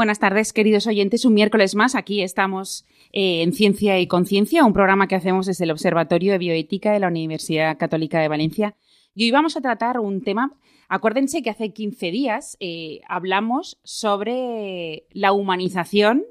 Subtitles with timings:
[0.00, 1.26] Buenas tardes, queridos oyentes.
[1.26, 1.94] Un miércoles más.
[1.94, 6.38] Aquí estamos eh, en Ciencia y Conciencia, un programa que hacemos desde el Observatorio de
[6.38, 8.76] Bioética de la Universidad Católica de Valencia.
[9.14, 10.58] Y hoy vamos a tratar un tema.
[10.88, 16.24] Acuérdense que hace 15 días eh, hablamos sobre la humanización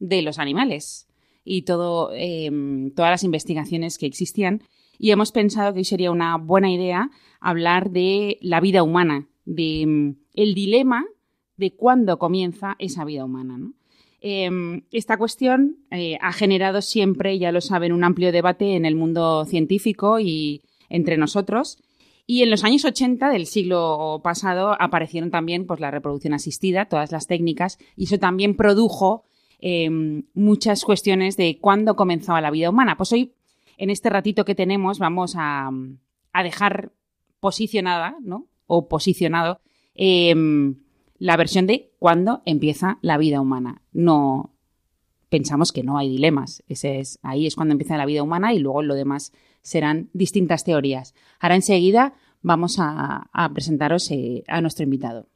[0.00, 1.06] de los animales
[1.44, 4.64] y todo, em, todas las investigaciones que existían.
[4.98, 9.82] Y hemos pensado que hoy sería una buena idea hablar de la vida humana, de
[9.82, 11.06] em, el dilema
[11.56, 13.58] de cuándo comienza esa vida humana.
[14.24, 18.94] Em, esta cuestión eh, ha generado siempre, ya lo saben, un amplio debate en el
[18.94, 21.82] mundo científico y entre nosotros.
[22.24, 27.10] Y en los años 80 del siglo pasado aparecieron también pues, la reproducción asistida, todas
[27.10, 29.24] las técnicas, y eso también produjo
[29.58, 32.96] em, muchas cuestiones de cuándo comenzaba la vida humana.
[32.96, 33.32] Pues hoy,
[33.76, 35.70] en este ratito que tenemos, vamos a,
[36.44, 36.92] dejar
[37.40, 38.46] posicionada, ¿no?
[38.66, 39.60] O posicionado
[39.94, 40.76] em,
[41.22, 43.82] la versión de cuándo empieza la vida humana.
[43.92, 44.56] No
[45.28, 46.64] pensamos que no hay dilemas.
[46.66, 50.64] Ese es, ahí es cuando empieza la vida humana y luego lo demás serán distintas
[50.64, 51.14] teorías.
[51.38, 55.28] Ahora enseguida vamos a, presentaros eh, a nuestro invitado.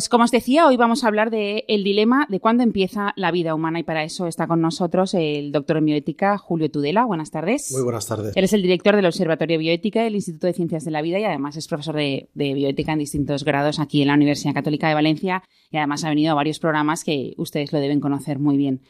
[0.00, 3.30] Pues como os decía, hoy vamos a hablar del el dilema de cuándo empieza la
[3.30, 7.04] vida humana y para eso está con nosotros el doctor en bioética Julio Tudela.
[7.04, 7.70] Buenas tardes.
[7.72, 8.34] Muy buenas tardes.
[8.34, 11.18] Él es el director del Observatorio de Bioética del Instituto de Ciencias de la Vida
[11.18, 14.94] y además es profesor de, bioética en distintos grados aquí en la Universidad Católica de
[14.94, 18.80] Valencia y además ha venido a varios programas que ustedes lo deben conocer muy bien.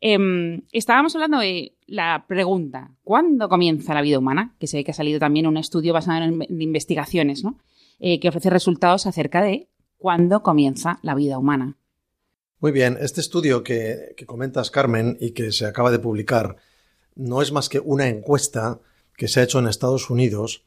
[0.00, 4.56] Em, estábamos hablando de la pregunta, ¿cuándo comienza la vida humana?
[4.58, 7.56] Que sé que ha salido también un estudio basado en investigaciones, ¿no?
[8.00, 11.76] Eh, que ofrece resultados acerca de cuándo comienza la vida humana.
[12.58, 16.56] Muy bien, este estudio que, comentas, Carmen, y que se acaba de publicar,
[17.14, 18.80] no es más que una encuesta
[19.16, 20.64] que se ha hecho en Estados Unidos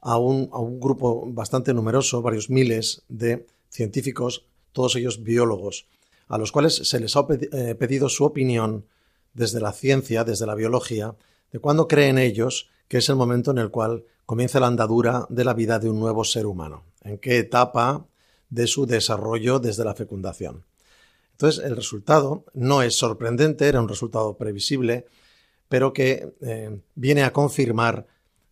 [0.00, 0.48] a un,
[0.80, 5.86] grupo bastante numeroso, varios miles de científicos, todos ellos biólogos,
[6.28, 8.86] a los cuales se les ha eh, pedido su opinión
[9.34, 11.14] desde la ciencia, desde la biología,
[11.52, 15.44] de cuándo creen ellos que es el momento en el cual comienza la andadura de
[15.44, 18.06] la vida de un nuevo ser humano, en qué etapa
[18.52, 20.64] de su desarrollo desde la fecundación.
[21.32, 25.06] Entonces, el resultado no es sorprendente, era un resultado previsible,
[25.70, 28.06] pero que eh, viene a confirmar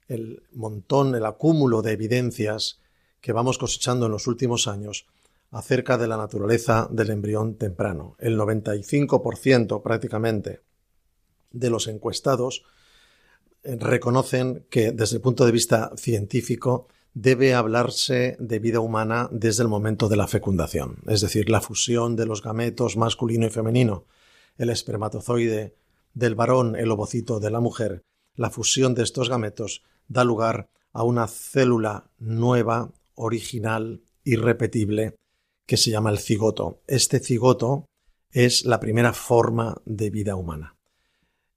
[0.09, 2.81] el montón, el acúmulo de evidencias
[3.21, 5.07] que vamos cosechando en los últimos años
[5.51, 8.17] acerca de la naturaleza del embrión temprano.
[8.19, 10.63] El 95% prácticamente
[11.53, 12.65] de los encuestados
[13.63, 19.63] eh, reconocen que desde el punto de vista científico debe hablarse de vida humana desde
[19.63, 24.05] el momento de la fecundación, es decir, la fusión de los gametos masculino y femenino,
[24.59, 25.75] el espermatozoide
[26.15, 28.03] del varón, el ovocito de la mujer,
[28.37, 35.17] la fusión de estos gametos da lugar a una célula nueva, original, irrepetible,
[35.67, 36.81] que se llama el cigoto.
[36.87, 37.87] Este cigoto
[38.33, 40.77] es la primera forma de vida humana.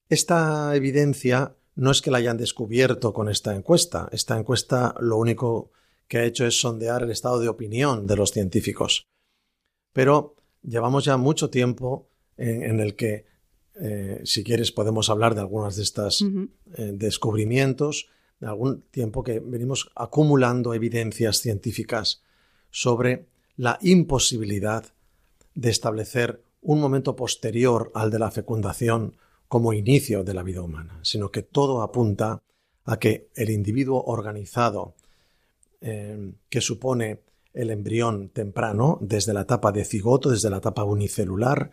[0.10, 4.10] Esta evidencia no es que la hayan descubierto con esta encuesta.
[4.12, 5.72] Esta encuesta lo único
[6.08, 9.08] que ha hecho es sondear el estado de opinión de los científicos.
[9.92, 13.26] Pero llevamos ya mucho tiempo en, el que,
[13.76, 18.10] eh, si quieres, podemos hablar de algunos de estos eh, descubrimientos,
[18.40, 22.22] de algún tiempo que venimos acumulando evidencias científicas
[22.72, 24.86] sobre la imposibilidad
[25.54, 29.16] de establecer un momento posterior al de la fecundación
[29.54, 32.42] como inicio de la vida humana, sino que todo apunta
[32.86, 34.96] a que el individuo organizado
[35.80, 37.20] eh, que supone
[37.54, 41.72] el embrión temprano, desde la etapa de cigoto, desde la etapa unicelular,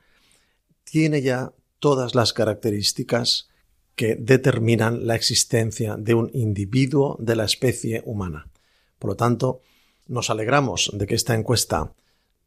[0.84, 3.48] tiene ya todas las características
[3.94, 8.50] que determinan la existencia de un individuo de la especie humana.
[8.98, 9.62] Por lo tanto,
[10.06, 11.94] nos alegramos de que esta encuesta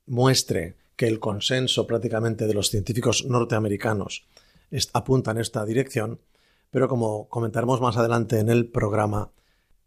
[0.05, 4.27] muestre que el consenso prácticamente de los científicos norteamericanos
[4.93, 6.19] apunta en esta dirección,
[6.71, 9.31] pero como comentaremos más adelante en el programa,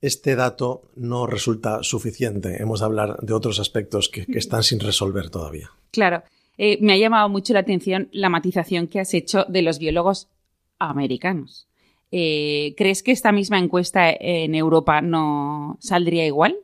[0.01, 2.63] este dato no resulta suficiente.
[2.63, 5.71] Hemos de hablar de otros aspectos que, están sin resolver todavía.
[5.91, 6.23] Claro.
[6.59, 10.29] Eh, me ha llamado mucho la atención la matización que has hecho de los biólogos
[10.79, 11.67] americanos.
[12.13, 16.57] Eh, ¿Crees que esta misma encuesta en Europa no saldría igual?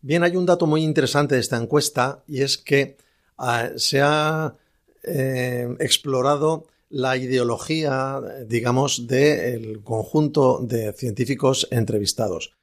[0.00, 2.96] Bien, hay un dato muy interesante de esta encuesta y es que
[3.38, 4.54] ah, se ha
[5.02, 12.54] eh, explorado la ideología, digamos, del conjunto de científicos entrevistados.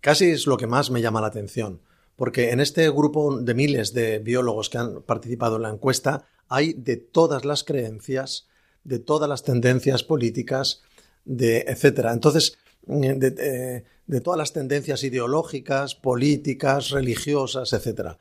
[0.00, 1.80] Casi es lo que más me llama la atención,
[2.16, 6.74] porque en este grupo de miles de biólogos que han participado en la encuesta hay
[6.74, 8.48] de todas las creencias,
[8.84, 10.82] de todas las tendencias políticas,
[11.24, 12.12] de etcétera.
[12.12, 18.18] Entonces, de, eh, de, todas las tendencias ideológicas, políticas, religiosas, etcétera.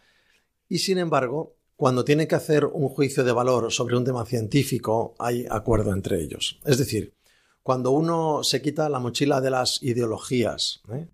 [0.70, 5.16] Y sin embargo, cuando tiene que hacer un juicio de valor sobre un tema científico,
[5.18, 6.60] hay acuerdo entre ellos.
[6.64, 7.16] Es decir,
[7.64, 11.08] cuando uno se quita la mochila de las ideologías, ¿eh?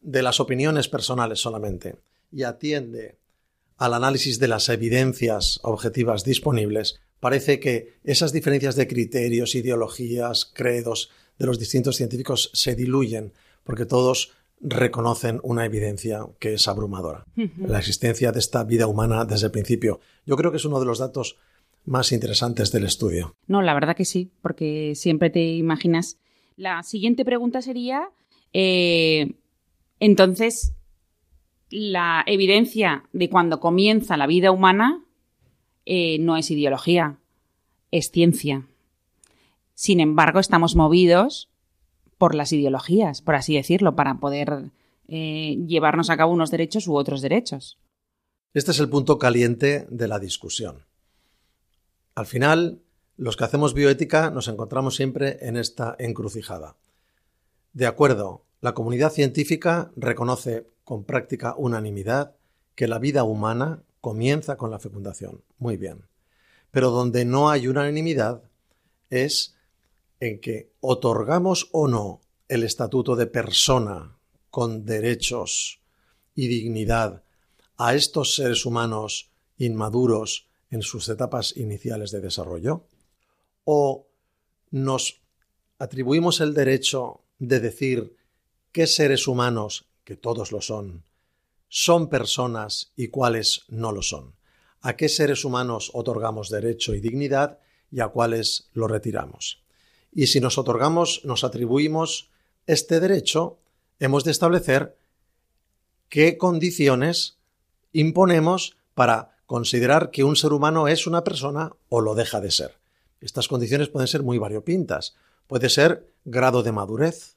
[0.00, 1.96] de las opiniones personales solamente,
[2.30, 3.18] y atiende
[3.76, 11.10] al análisis de las evidencias objetivas disponibles, parece que esas diferencias de criterios, ideologías, credos
[11.40, 13.32] de los distintos científicos se diluyen,
[13.64, 14.30] porque todos
[14.60, 17.24] reconocen una evidencia que es abrumadora.
[17.58, 20.00] La existencia de esta vida humana desde el principio.
[20.26, 21.36] Yo creo que es uno de los datos
[21.84, 23.36] más interesantes del estudio.
[23.46, 26.18] No, la verdad que sí, porque siempre te imaginas.
[26.56, 28.10] La siguiente pregunta sería,
[28.52, 29.34] eh,
[30.00, 30.74] entonces,
[31.70, 35.04] la evidencia de cuando comienza la vida humana
[35.86, 37.18] eh, no es ideología,
[37.90, 38.66] es ciencia.
[39.74, 41.48] Sin embargo, estamos movidos
[42.18, 44.70] por las ideologías, por así decirlo, para poder
[45.06, 47.78] eh, llevarnos a cabo unos derechos u otros derechos.
[48.52, 50.84] Este es el punto caliente de la discusión.
[52.14, 52.82] Al final,
[53.16, 56.76] los que hacemos bioética nos encontramos siempre en esta encrucijada.
[57.72, 62.34] De acuerdo, la comunidad científica reconoce con práctica unanimidad
[62.74, 65.42] que la vida humana comienza con la fecundación.
[65.58, 66.06] Muy bien.
[66.70, 68.42] Pero donde no hay unanimidad
[69.10, 69.56] es
[70.20, 74.18] en que otorgamos o no el estatuto de persona
[74.50, 75.80] con derechos
[76.34, 77.24] y dignidad
[77.76, 82.86] a estos seres humanos inmaduros en sus etapas iniciales de desarrollo?
[83.64, 84.08] ¿O
[84.70, 85.22] nos
[85.78, 88.16] atribuimos el derecho de decir
[88.72, 91.04] qué seres humanos, que todos lo son,
[91.68, 94.34] son personas y cuáles no lo son?
[94.80, 97.58] ¿A qué seres humanos otorgamos derecho y dignidad
[97.90, 99.62] y a cuáles lo retiramos?
[100.12, 102.30] Y si nos otorgamos, nos atribuimos
[102.66, 103.58] este derecho,
[103.98, 104.96] hemos de establecer
[106.08, 107.38] qué condiciones
[107.92, 112.76] imponemos para considerar que un ser humano es una persona o lo deja de ser.
[113.20, 115.16] Estas condiciones pueden ser muy variopintas.
[115.46, 117.36] Puede ser grado de madurez,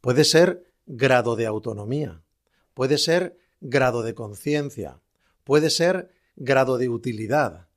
[0.00, 2.20] puede ser grado de autonomía,
[2.74, 5.00] puede ser grado de conciencia,
[5.44, 7.68] puede ser grado de utilidad.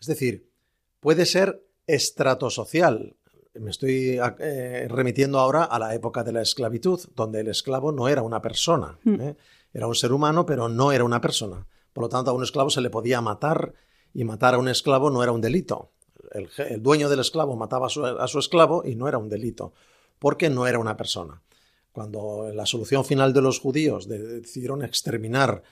[0.00, 0.48] Es decir,
[1.00, 3.16] puede ser estrato social,
[3.60, 8.08] me estoy eh, remitiendo ahora a la época de la esclavitud, donde el esclavo no
[8.08, 8.98] era una persona.
[9.04, 9.20] Hmm.
[9.20, 9.36] ¿eh?
[9.72, 11.66] Era un ser humano, pero no era una persona.
[11.92, 13.74] Por lo tanto, a un esclavo se le podía matar
[14.12, 15.90] y matar a un esclavo no era un delito.
[16.32, 19.72] El, dueño del esclavo mataba a su, esclavo y no era un delito,
[20.18, 21.42] porque no era una persona.
[21.92, 25.62] Cuando la solución final de los judíos decidieron exterminar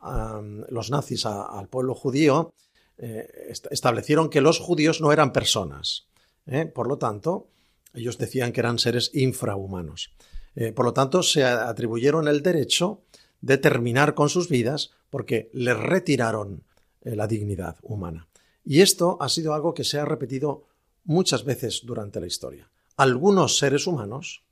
[0.00, 2.54] a los nazis al pueblo judío,
[2.96, 6.06] eh, establecieron que los judíos no eran personas
[6.46, 6.66] ¿eh?
[6.66, 7.48] Por lo tanto,
[7.92, 10.12] ellos decían que eran seres infrahumanos.
[10.56, 13.02] Eh, por lo tanto, se atribuyeron el derecho
[13.40, 16.64] de terminar con sus vidas porque les retiraron
[17.02, 18.28] eh, la dignidad humana.
[18.64, 20.64] Y esto ha sido algo que se ha repetido
[21.04, 22.70] muchas veces durante la historia.
[22.96, 24.42] Algunos seres humanos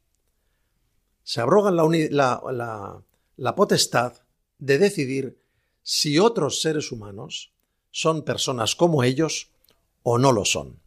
[1.22, 4.14] se abrogan la potestad
[4.58, 5.38] de decidir
[5.82, 7.52] si otros seres humanos
[7.90, 9.50] son personas como ellos
[10.02, 10.81] o no lo son.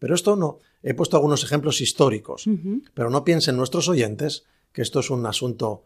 [0.00, 2.46] Pero esto no, he puesto algunos ejemplos históricos,
[2.94, 5.84] pero no piensen nuestros oyentes que esto es un asunto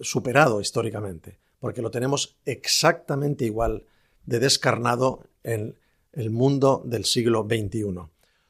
[0.00, 3.84] superado históricamente, porque lo tenemos exactamente igual
[4.24, 5.76] de descarnado en
[6.12, 8.00] el mundo del siglo XXI,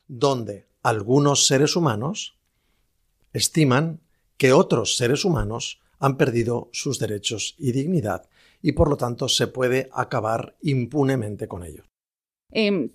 [0.06, 2.36] donde algunos seres humanos
[3.32, 4.00] estiman
[4.36, 8.28] que otros seres humanos han perdido sus derechos y dignidad
[8.62, 11.86] y por lo tanto se puede acabar impunemente con ellos.
[12.52, 12.90] Em,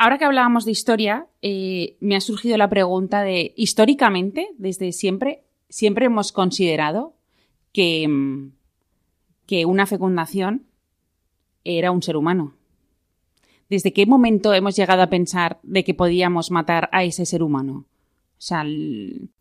[0.00, 5.44] ahora que hablábamos de historia, eh, me ha surgido la pregunta de, históricamente, desde siempre,
[5.68, 7.12] siempre hemos considerado
[7.74, 8.52] que, em,
[9.46, 10.64] que una fecundación
[11.64, 12.54] era un ser humano.
[13.68, 17.84] ¿Desde qué momento hemos llegado a pensar de que podíamos matar a ese ser humano?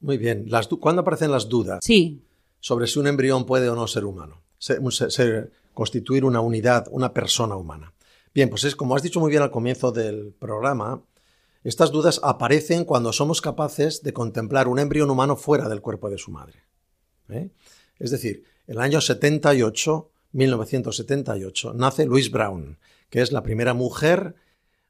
[0.02, 0.46] Muy bien.
[0.82, 1.80] ¿Cuándo aparecen las dudas?
[1.82, 2.22] Sí.
[2.60, 4.42] Sobre si un embrión puede o no ser humano,
[5.74, 7.94] constituir una unidad, una persona humana.
[8.34, 11.04] Bien, pues es como has dicho muy bien al comienzo del programa,
[11.64, 16.18] estas dudas aparecen cuando somos capaces de contemplar un embrión humano fuera del cuerpo de
[16.18, 16.64] su madre.
[17.28, 17.50] ¿eh?
[17.98, 22.78] Es decir, el año 78, 1978, nace Louise Brown,
[23.10, 24.36] que es la primera mujer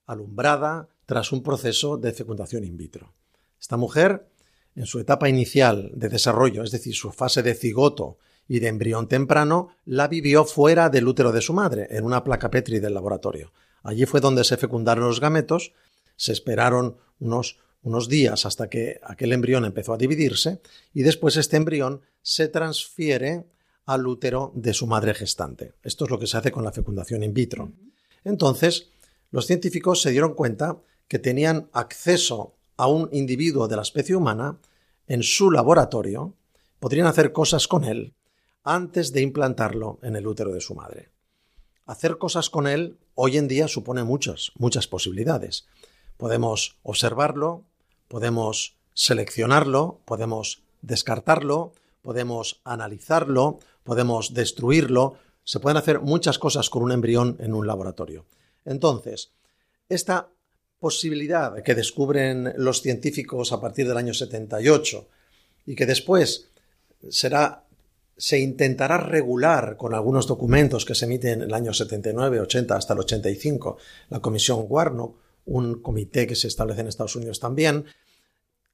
[0.06, 3.14] alumbrada tras un proceso de fecundación in vitro.
[3.60, 4.30] Esta mujer,
[4.76, 8.18] en su etapa inicial de desarrollo, es decir, su fase de cigoto
[8.50, 12.50] y de embrión temprano, la vivió fuera del útero de su madre, en una placa
[12.50, 13.54] Petri del laboratorio.
[13.84, 15.72] Allí fue donde se fecundaron los gametos,
[16.18, 20.62] se esperaron unos, unos días hasta que aquel embrión empezó a dividirse
[20.94, 23.46] y después este embrión se transfiere
[23.86, 25.74] al útero de su madre gestante.
[25.84, 27.72] Esto es lo que se hace con la fecundación in vitro.
[28.24, 28.90] Entonces,
[29.30, 34.58] los científicos se dieron cuenta que tenían acceso a un individuo de la especie humana
[35.08, 36.34] en su laboratorio,
[36.80, 38.14] podrían hacer cosas con él
[38.64, 41.12] antes de implantarlo en el útero de su madre.
[41.86, 45.66] Hacer cosas con él hoy en día supone muchas, muchas posibilidades.
[46.18, 47.66] Podemos observarlo,
[48.08, 56.92] podemos seleccionarlo, podemos descartarlo, podemos analizarlo, podemos destruirlo, se pueden hacer muchas cosas con un
[56.92, 58.26] embrión en un laboratorio.
[58.66, 59.32] Entonces,
[59.88, 60.30] esta
[60.80, 65.08] posibilidad que descubren los científicos a partir del año 78
[65.66, 66.50] y que después
[67.10, 67.66] será
[68.20, 72.94] se intentará regular con algunos documentos que se emiten en el año 79, 80 hasta
[72.94, 73.78] el 85,
[74.10, 77.86] la Comisión Warnock, un comité que se establece en Estados Unidos también,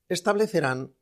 [0.09, 0.93] establecerán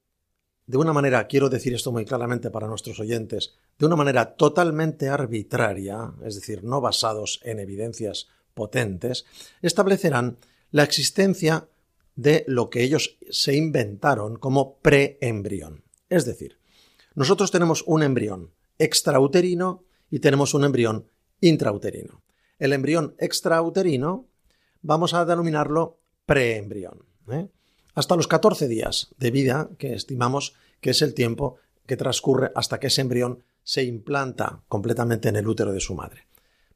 [0.67, 5.07] de una manera, quiero decir esto muy claramente para nuestros oyentes, de una manera totalmente
[5.07, 9.25] arbitraria, es decir, no basados en evidencias potentes,
[9.61, 10.37] establecerán
[10.71, 11.69] la existencia
[12.15, 15.85] de lo que ellos se inventaron como preembrión.
[16.09, 16.57] Es decir,
[17.15, 21.07] nosotros tenemos un embrión extrauterino y tenemos un embrión
[21.41, 22.23] intrauterino.
[22.59, 24.27] El embrión extrauterino
[24.81, 27.05] vamos a denominarlo preembrión.
[27.29, 27.47] ¿eh?
[27.95, 32.79] Hasta los 14 días de vida, que estimamos que es el tiempo que transcurre hasta
[32.79, 36.27] que ese embrión se implanta completamente en el útero de su madre.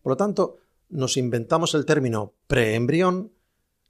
[0.01, 0.57] Por lo tanto,
[0.89, 3.31] nos inventamos el término preembrión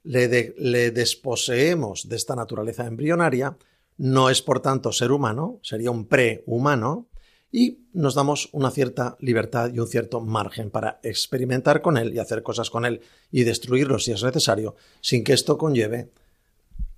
[0.08, 3.56] le, desposeemos de esta naturaleza embrionaria,
[3.98, 7.08] no es por tanto ser humano, sería un prehumano,
[7.50, 12.18] y nos damos una cierta libertad y un cierto margen para experimentar con él y
[12.18, 13.00] hacer cosas con él
[13.30, 16.10] y destruirlo si es necesario, sin que esto conlleve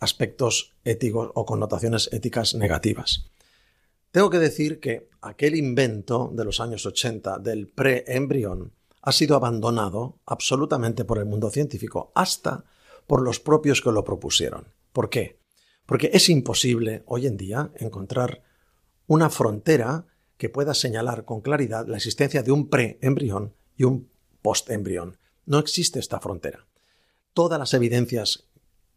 [0.01, 3.27] aspectos éticos o connotaciones éticas negativas.
[4.11, 10.19] Tengo que decir que aquel invento de los años 80 del preembrión ha sido abandonado
[10.27, 12.65] absolutamente por el mundo científico hasta
[13.07, 14.67] por los propios que lo propusieron.
[14.93, 15.40] ¿Por qué?
[15.91, 18.45] Porque es imposible hoy en día encontrar
[19.09, 20.07] una frontera
[20.37, 24.09] que pueda señalar con claridad la existencia de un preembrión y un
[24.41, 25.19] postembrión.
[25.47, 26.65] No existe esta frontera.
[27.35, 28.45] Todas las evidencias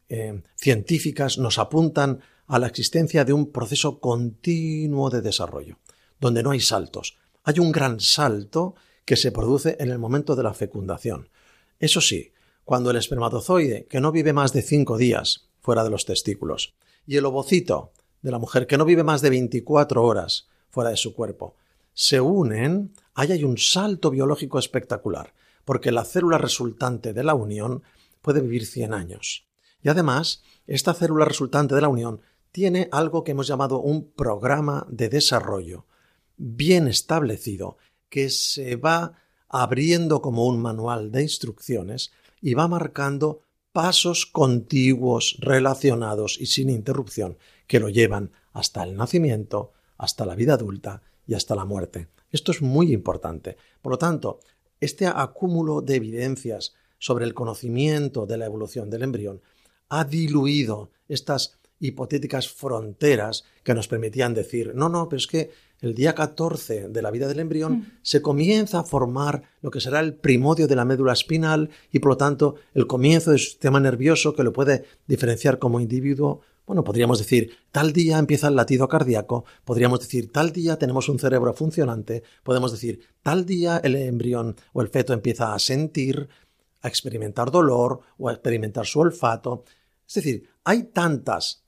[0.08, 5.80] eh, científicas nos apuntan a la existencia de un proceso continuo de desarrollo,
[6.22, 7.18] donde no hay saltos.
[7.44, 11.30] Hay un gran salto que se produce en el momento de la fecundación.
[11.80, 12.34] Eso sí,
[12.64, 16.75] cuando el espermatozoide, que no vive más de cinco días fuera de los testículos,
[17.08, 20.98] y el ovocito de la mujer, que no vive más de 24 horas fuera de
[20.98, 21.55] su cuerpo,
[21.93, 25.34] se unen, ahí hay un salto biológico espectacular,
[25.65, 27.82] porque la célula resultante de la unión
[28.22, 29.48] puede vivir 100 años.
[29.82, 34.86] Y además, esta célula resultante de la unión tiene algo que hemos llamado un programa
[34.89, 35.86] de desarrollo
[36.38, 37.77] bien establecido
[38.10, 39.13] que se va
[39.50, 43.41] abriendo como un manual de instrucciones y va marcando
[43.74, 47.38] pasos contiguos, relacionados y sin interrupción
[47.68, 52.08] que lo llevan hasta el nacimiento, hasta la vida adulta y hasta la muerte.
[52.32, 53.58] Esto es muy importante.
[53.82, 54.39] Por lo tanto,
[54.80, 59.42] este acúmulo de evidencias sobre el conocimiento de la evolución del embrión
[59.89, 65.51] ha diluido estas hipotéticas fronteras que nos permitían decir, no, no, pero es que
[65.84, 67.92] el día 14 de la vida del embrión, mm.
[68.02, 72.12] se comienza a formar lo que será el primodio de la médula espinal y, por
[72.12, 76.40] lo tanto, el comienzo del sistema nervioso que lo puede diferenciar como individuo.
[76.66, 81.20] Bueno, podríamos decir, tal día empieza el latido cardíaco, podríamos decir, tal día tenemos un
[81.20, 86.30] cerebro funcionante, podemos decir, tal día el embrión o el feto empieza a sentir,
[86.82, 89.66] a experimentar dolor o a experimentar su olfato.
[90.08, 91.66] Es decir, hay tantas,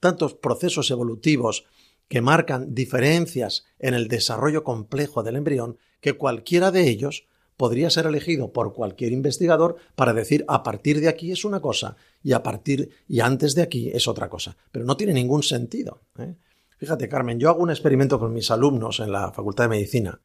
[0.00, 1.66] tantos procesos evolutivos
[2.10, 8.06] que marcan diferencias en el desarrollo complejo del embrión que cualquiera de ellos podría ser
[8.06, 12.42] elegido por cualquier investigador para decir a partir de aquí es una cosa y a
[12.42, 14.56] partir y antes de aquí es otra cosa.
[14.72, 16.00] Pero no tiene ningún sentido.
[16.18, 16.34] ¿eh?
[16.78, 20.20] Fíjate, Carmen, yo hago un experimento con mis alumnos en la Facultad de Medicina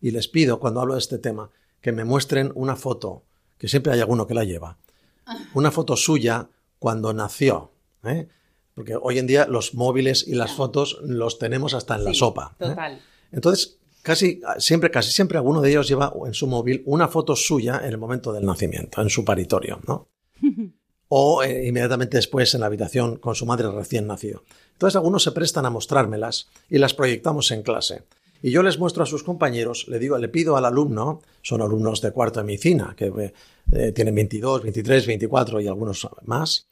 [0.00, 1.50] y les pido, cuando hablo de este tema,
[1.80, 3.24] que me muestren una foto,
[3.58, 4.78] que siempre hay alguno que la lleva,
[5.26, 5.36] ah.
[5.54, 6.48] una foto suya
[6.78, 7.72] cuando nació.
[8.04, 8.28] ¿eh?
[8.76, 12.54] Porque hoy en día los móviles y las fotos los tenemos hasta en la sopa.
[12.60, 12.68] ¿eh?
[12.68, 13.00] Total.
[13.32, 17.80] Entonces, casi siempre, casi siempre alguno de ellos lleva en su móvil una foto suya
[17.82, 20.08] en el momento del nacimiento, en su paritorio, ¿no?
[21.08, 24.42] o eh, inmediatamente después en la habitación con su madre recién nacido.
[24.72, 28.02] Entonces algunos se prestan a mostrármelas y las proyectamos en clase.
[28.42, 32.02] Y yo les muestro a sus compañeros, le digo, le pido al alumno, son alumnos
[32.02, 33.32] de cuarto de medicina, que
[33.72, 36.68] eh, tienen 22, 23, 24 y algunos más,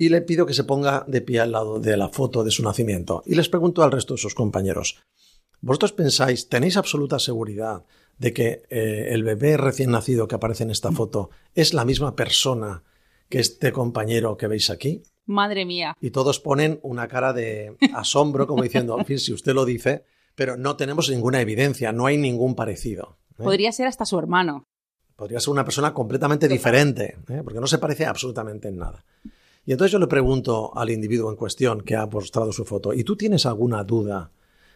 [0.00, 2.62] y le pido que se ponga de pie al lado de la foto de su
[2.62, 3.22] nacimiento.
[3.26, 4.96] Y les pregunto al resto de sus compañeros,
[5.60, 7.84] ¿vosotros pensáis, tenéis absoluta seguridad
[8.16, 12.16] de que eh, el bebé recién nacido que aparece en esta foto es la misma
[12.16, 12.82] persona
[13.28, 15.02] que este compañero que veis aquí?
[15.26, 15.94] Madre mía.
[16.00, 20.04] Y todos ponen una cara de asombro, como diciendo, en fin, si usted lo dice,
[20.34, 23.18] pero no tenemos ninguna evidencia, no hay ningún parecido.
[23.38, 23.42] ¿eh?
[23.44, 24.64] Podría ser hasta su hermano.
[25.14, 27.42] Podría ser una persona completamente diferente, ¿eh?
[27.44, 29.04] porque no se parece absolutamente en nada.
[29.64, 33.04] Y entonces yo le pregunto al individuo en cuestión que ha mostrado su foto, ¿y
[33.04, 34.32] tú tienes alguna duda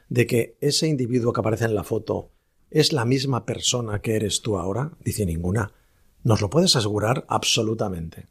[0.08, 2.30] de que ese individuo que aparece en la foto
[2.70, 4.92] es la misma persona que eres tú ahora?
[5.04, 5.72] Dice ninguna.
[6.22, 7.24] ¿Nos lo puedes asegurar?
[7.28, 8.28] Absolutamente.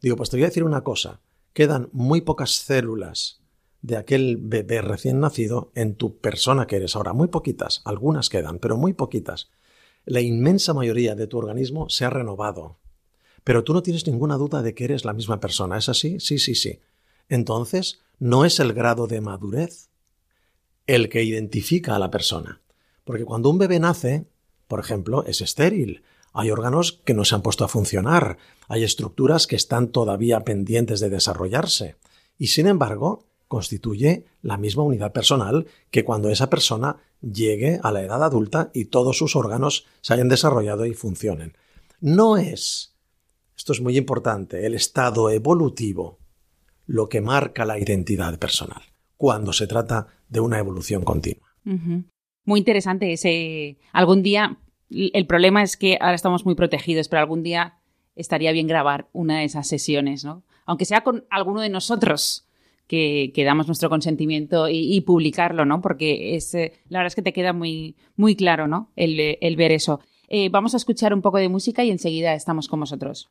[0.00, 1.20] Digo, pues te voy a decir una cosa.
[1.52, 3.40] Quedan muy pocas células
[3.82, 7.12] de aquel bebé recién nacido en tu persona que eres ahora.
[7.12, 7.82] Muy poquitas.
[7.84, 9.50] Algunas quedan, pero muy poquitas.
[10.04, 12.78] La inmensa mayoría de tu organismo se ha renovado,
[13.48, 15.78] pero tú no tienes ninguna duda de que eres la misma persona.
[15.78, 16.20] ¿Es así?
[16.20, 16.80] Sí, sí, sí.
[17.30, 19.88] Entonces, no es el grado de madurez
[20.86, 22.60] el que identifica a la persona.
[23.04, 24.26] Porque cuando un bebé nace,
[24.66, 26.02] por ejemplo, es estéril.
[26.34, 28.36] Hay órganos que no se han puesto a funcionar.
[28.68, 31.96] Hay estructuras que están todavía pendientes de desarrollarse.
[32.36, 38.02] Y sin embargo, constituye la misma unidad personal que cuando esa persona llegue a la
[38.02, 41.56] edad adulta y todos sus órganos se hayan desarrollado y funcionen.
[41.98, 42.97] No es
[43.58, 46.20] esto es muy importante, el estado evolutivo,
[46.86, 48.82] lo que marca la identidad personal,
[49.16, 51.48] cuando se trata de una evolución continua.
[52.44, 53.78] Muy interesante ese.
[53.92, 54.58] Algún día,
[54.90, 57.80] el problema es que ahora estamos muy protegidos, pero algún día
[58.14, 60.44] estaría bien grabar una de esas sesiones, ¿no?
[60.64, 62.46] Aunque sea con alguno de nosotros
[62.86, 65.80] que, damos nuestro consentimiento y, publicarlo, ¿no?
[65.80, 68.92] Porque es, eh, la verdad es que te queda muy, muy claro, ¿no?
[68.94, 70.00] el ver eso.
[70.28, 73.30] Eh, vamos a escuchar un poco de música y enseguida estamos con vosotros.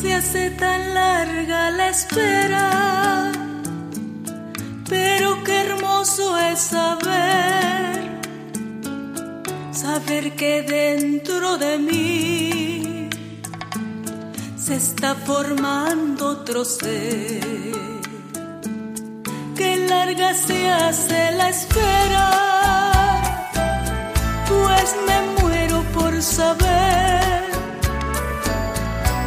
[0.00, 2.81] Se hace tan larga la espera
[6.62, 8.20] saber,
[9.72, 13.10] saber que dentro de mí
[14.56, 17.40] se está formando otro ser.
[19.56, 22.28] Qué larga se hace la espera,
[24.48, 27.42] pues me muero por saber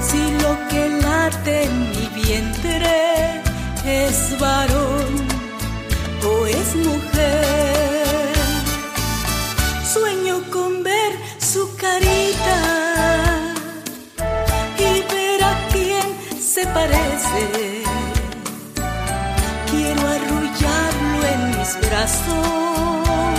[0.08, 3.42] si lo que late en mi vientre
[3.86, 4.95] es varón
[6.86, 8.34] mujer.
[9.94, 12.60] Sueño con ver su carita
[14.78, 16.08] y ver a quién
[16.40, 17.44] se parece.
[19.72, 23.38] Quiero arrullarlo en mis brazos,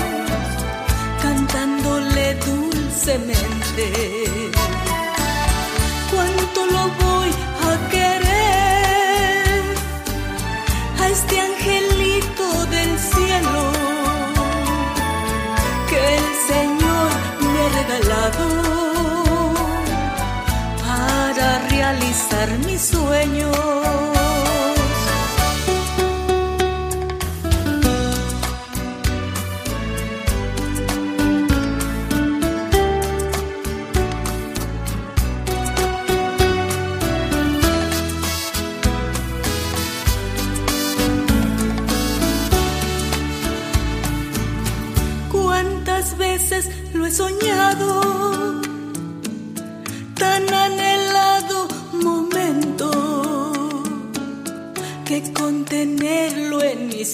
[1.23, 3.85] cantándole dulcemente.
[6.11, 7.31] Cuánto lo voy
[7.69, 9.63] a querer
[11.01, 11.76] a este ángel
[22.47, 23.57] realizar mis sueños.
[45.33, 48.36] Cuántas veces lo he soñado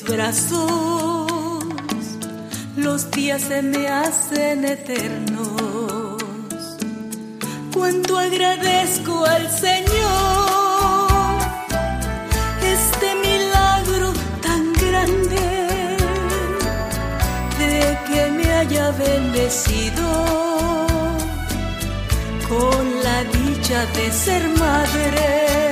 [0.08, 1.32] brazos.
[2.76, 6.22] Los días se me hacen eternos.
[7.74, 10.42] Cuánto agradezco al Señor
[12.62, 15.96] este milagro tan grande
[17.58, 20.06] de que me haya bendecido
[22.48, 25.71] con la dicha de ser madre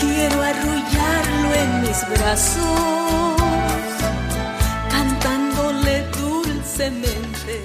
[0.00, 3.36] Quiero arrullarlo en mis brazos,
[4.90, 7.60] cantándole dulcemente.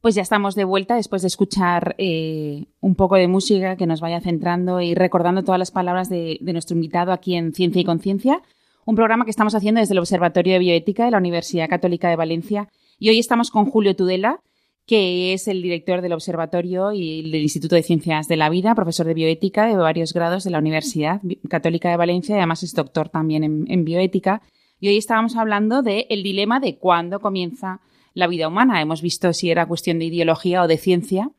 [0.00, 4.00] Pues ya estamos de vuelta después de escuchar eh, un poco de música que nos
[4.00, 7.84] vaya centrando y recordando todas las palabras de, de nuestro invitado aquí en Ciencia y
[7.84, 8.42] Conciencia
[8.88, 12.16] un programa que estamos haciendo desde el Observatorio de Bioética de la Universidad Católica de
[12.16, 12.70] Valencia.
[12.98, 14.40] Y hoy estamos con Julio Tudela,
[14.88, 19.06] que es el director del Observatorio y del Instituto de Ciencias de la Vida, profesor
[19.06, 21.20] de bioética de varios grados de la Universidad
[21.50, 24.40] Católica de Valencia y además es doctor también en, bioética.
[24.80, 27.82] Y hoy estábamos hablando del el dilema de cuándo comienza
[28.14, 28.80] la vida humana.
[28.80, 31.30] Hemos visto si era cuestión de ideología o de ciencia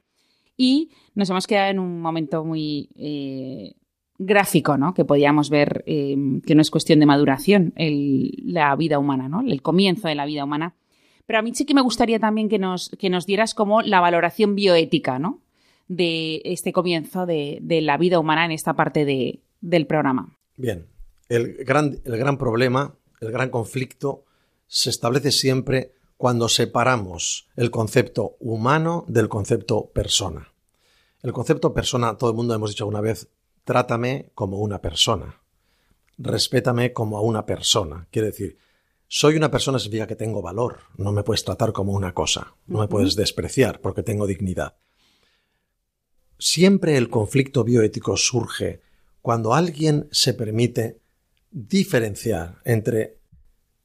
[0.55, 3.73] y nos hemos quedado en un momento muy eh,
[4.19, 4.93] gráfico, ¿no?
[4.93, 9.41] Que podíamos ver eh, que no es cuestión de maduración la vida humana, ¿no?
[9.41, 10.75] El comienzo de la vida humana.
[11.29, 13.99] Pero a mí sí que me gustaría también que nos, que nos dieras como la
[13.99, 15.43] valoración bioética, ¿no?
[15.87, 20.35] De este comienzo de, la vida humana en esta parte de, del programa.
[20.57, 20.87] Bien,
[21.27, 24.25] el gran, el gran problema, el gran conflicto
[24.65, 30.51] se establece siempre cuando separamos el concepto humano del concepto persona.
[31.21, 33.29] El concepto persona, todo el mundo hemos dicho alguna vez,
[33.65, 35.39] trátame como una persona.
[36.17, 38.07] Respétame como a una persona.
[38.09, 38.57] Quiere decir,
[39.11, 40.81] soy una persona significa que tengo valor.
[40.95, 42.53] No me puedes tratar como una cosa.
[42.67, 44.75] No me puedes despreciar porque tengo dignidad.
[46.37, 48.81] Siempre el conflicto bioético surge
[49.23, 50.99] cuando alguien se permite
[51.49, 53.17] diferenciar entre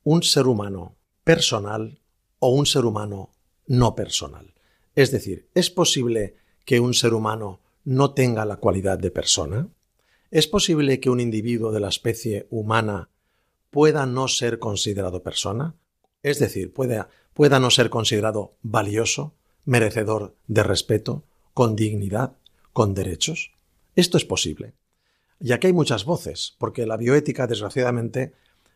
[0.02, 2.02] un ser humano personal
[2.38, 3.30] o un ser humano
[3.66, 4.52] no personal.
[4.94, 9.68] Es decir, ¿es posible que un ser humano no tenga la cualidad de persona?
[10.30, 13.08] ¿Es posible que un individuo de la especie humana
[13.74, 15.74] pueda no ser considerado persona?
[16.22, 19.34] Es decir, pueda, pueda no ser considerado valioso,
[19.64, 22.36] merecedor de respeto, con dignidad,
[22.72, 23.50] con derechos.
[23.96, 24.74] Esto es posible.
[25.40, 28.32] Y aquí hay muchas voces, porque la bioética, desgraciadamente,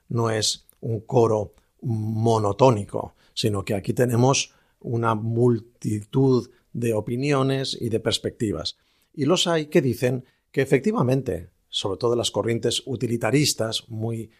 [0.08, 8.00] no es un coro monotónico, sino que aquí tenemos una multitud de opiniones y de
[8.00, 8.76] perspectivas.
[9.14, 14.32] Y los hay que dicen que efectivamente, sobre todo las corrientes utilitaristas muy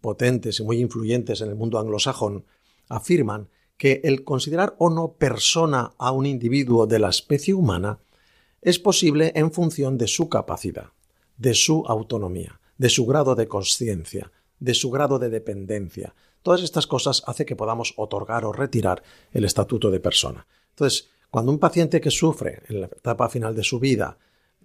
[0.00, 2.44] potentes y muy influyentes en el mundo anglosajón,
[2.88, 8.00] afirman que el considerar o no persona a un individuo de la especie humana
[8.60, 10.92] es posible en función de su capacidad,
[11.36, 16.14] de su autonomía, de su grado de conciencia, de su grado de dependencia.
[16.42, 20.46] Todas estas cosas hacen que podamos otorgar o retirar el estatuto de persona.
[20.70, 24.18] Entonces, cuando un paciente que sufre en la etapa final de su vida,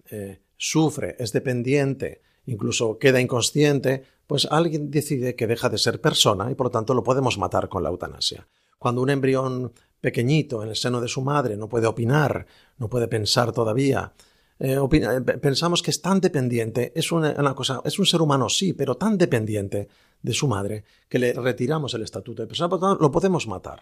[0.09, 6.49] eh, sufre, es dependiente, incluso queda inconsciente, pues alguien decide que deja de ser persona
[6.51, 8.47] y por lo tanto lo podemos matar con la eutanasia.
[8.79, 12.45] Cuando un embrión pequeñito en el seno de su madre no puede opinar,
[12.77, 14.13] no puede pensar todavía,
[14.59, 18.73] eh, eh, pensamos que es tan dependiente, es una, cosa, es un ser humano sí,
[18.73, 19.87] pero tan dependiente
[20.21, 23.47] de su madre que le retiramos el estatuto de persona, por lo tanto lo podemos
[23.47, 23.81] matar.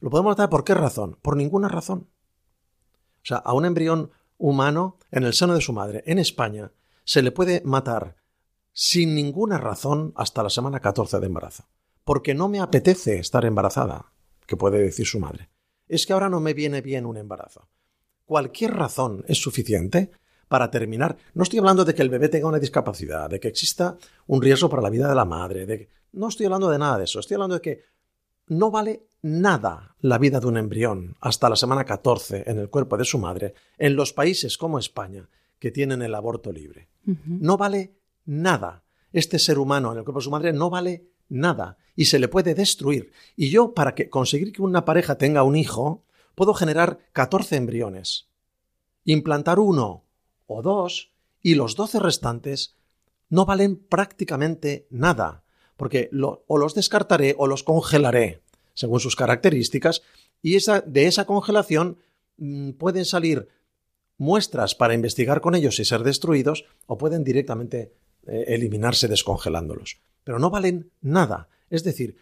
[0.00, 1.18] ¿Lo podemos matar por qué razón?
[1.22, 2.08] Por ninguna razón.
[3.22, 6.72] O sea, a un embrión humano en el seno de su madre en España
[7.04, 8.16] se le puede matar
[8.72, 11.64] sin ninguna razón hasta la semana 14 de embarazo.
[12.04, 14.12] Porque no me apetece estar embarazada,
[14.46, 15.50] que puede decir su madre.
[15.86, 17.68] Es que ahora no me viene bien un embarazo.
[18.24, 20.10] Cualquier razón es suficiente
[20.48, 21.16] para terminar.
[21.34, 24.68] No estoy hablando de que el bebé tenga una discapacidad, de que exista un riesgo
[24.68, 27.20] para la vida de la madre, de no estoy hablando de nada de eso.
[27.20, 27.82] Estoy hablando de que
[28.48, 32.96] no vale nada la vida de un embrión hasta la semana 14 en el cuerpo
[32.96, 36.88] de su madre en los países como España que tienen el aborto libre.
[37.24, 38.84] No vale nada.
[39.12, 42.28] Este ser humano en el cuerpo de su madre no vale nada y se le
[42.28, 43.12] puede destruir.
[43.36, 46.04] Y yo, para que, conseguir que una pareja tenga un hijo,
[46.34, 48.28] puedo generar 14 embriones,
[49.04, 50.04] implantar uno
[50.46, 52.76] o dos y los 12 restantes
[53.28, 55.42] no valen prácticamente nada
[55.76, 56.10] porque
[56.46, 58.42] o los descartaré o los congelaré
[58.74, 60.02] según sus características
[60.40, 61.98] y esa, de esa congelación
[62.36, 63.48] mm, pueden salir
[64.16, 67.92] muestras para investigar con ellos y ser destruidos o pueden directamente
[68.26, 70.00] eh, eliminarse descongelándolos.
[70.24, 71.48] Pero no valen nada.
[71.70, 72.16] Es decir,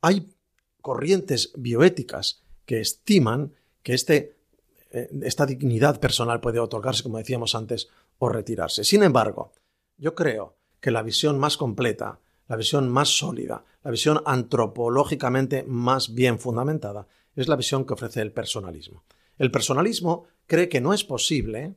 [0.00, 0.34] hay
[0.80, 4.36] corrientes bioéticas que estiman que este,
[4.90, 8.84] eh, esta dignidad personal puede otorgarse, como decíamos antes, o retirarse.
[8.84, 9.52] Sin embargo,
[9.96, 16.14] yo creo que la visión más completa, la visión más sólida, la visión antropológicamente más
[16.14, 19.04] bien fundamentada, es la visión que ofrece el personalismo.
[19.38, 21.74] El personalismo cree que no es posible,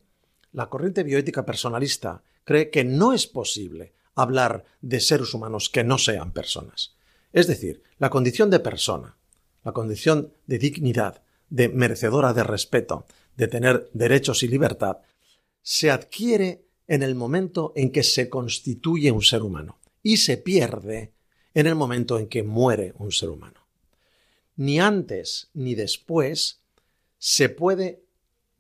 [0.52, 5.98] la corriente bioética personalista cree que no es posible hablar de seres humanos que no
[5.98, 6.96] sean personas.
[7.34, 9.18] Es decir, la condición de persona,
[9.64, 13.06] la condición de dignidad, de merecedora de respeto,
[13.36, 14.98] de tener derechos y libertad,
[15.62, 21.14] se adquiere en el momento en que se constituye un ser humano y se pierde
[21.54, 23.68] en el momento en que muere un ser humano.
[24.56, 26.62] Ni antes ni después
[27.18, 28.04] se puede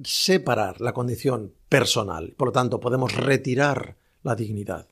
[0.03, 2.33] separar la condición personal.
[2.37, 4.87] Por lo tanto, podemos retirar la dignidad,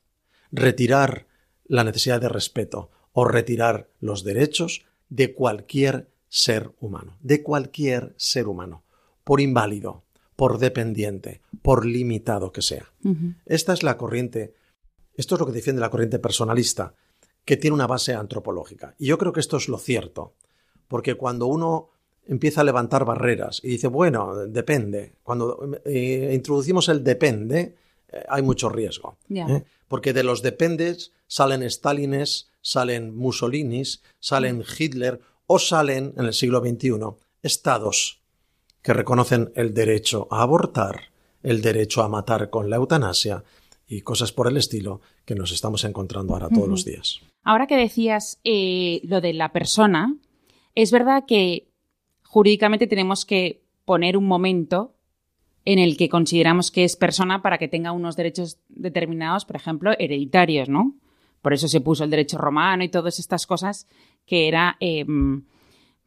[0.52, 1.26] retirar
[1.64, 8.46] la necesidad de respeto o retirar los derechos de cualquier ser humano, de cualquier ser
[8.48, 8.84] humano,
[9.24, 10.04] por inválido,
[10.36, 12.92] por dependiente, por limitado que sea.
[13.46, 14.54] Esta es la corriente,
[15.14, 16.94] esto es lo que defiende la corriente personalista,
[17.44, 18.94] que tiene una base antropológica.
[18.98, 20.34] Y yo creo que esto es lo cierto,
[20.88, 21.90] porque cuando uno
[22.26, 27.76] empieza a levantar barreras y dice, bueno, depende, cuando eh, introducimos el depende,
[28.08, 29.16] eh, hay mucho riesgo.
[29.30, 29.64] ¿eh?
[29.88, 36.60] Porque de los dependes salen Stalines, salen Mussolinis, salen Hitler o salen, en el siglo
[36.60, 36.98] XXI,
[37.42, 38.20] estados
[38.82, 41.10] que reconocen el derecho a abortar,
[41.42, 43.44] el derecho a matar con la eutanasia
[43.88, 47.20] y cosas por el estilo que nos estamos encontrando ahora todos los días.
[47.44, 50.16] Ahora que decías lo de la persona,
[50.74, 51.68] es verdad que
[52.36, 54.92] jurídicamente tenemos que poner un momento
[55.64, 59.92] en el que consideramos que es persona para que tenga unos derechos determinados, por ejemplo,
[59.98, 60.96] hereditarios, ¿no?
[61.40, 63.88] Por eso se puso el derecho romano y todas estas cosas
[64.26, 65.44] que era em,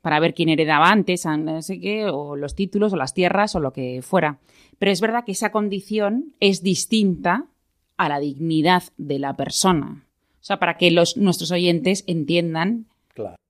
[0.01, 3.59] para ver quién heredaba antes, no sé qué, o los títulos, o las tierras, o
[3.59, 4.37] lo que fuera.
[4.77, 7.47] Pero es verdad que esa condición es distinta
[7.97, 10.05] a la dignidad de la persona.
[10.33, 12.85] O sea, para que los, nuestros oyentes entiendan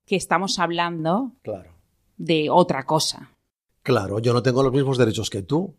[0.06, 1.34] que estamos hablando
[2.20, 3.32] de otra cosa.
[3.82, 5.74] Claro, yo no tengo los mismos derechos que tú,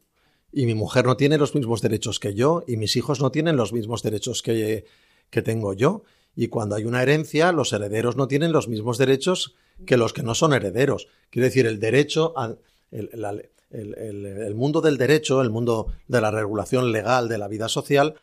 [0.50, 3.57] y mi mujer no tiene los mismos derechos que yo, y mis hijos no tienen
[3.57, 4.85] los mismos derechos que,
[5.29, 6.03] que tengo yo.
[6.35, 9.55] Y cuando hay una herencia, los herederos no tienen los mismos derechos
[9.87, 11.09] que los que no son herederos.
[11.29, 12.35] Quiere decir, el derecho,
[12.90, 18.14] el, mundo del derecho, el mundo de la regulación legal de la vida social,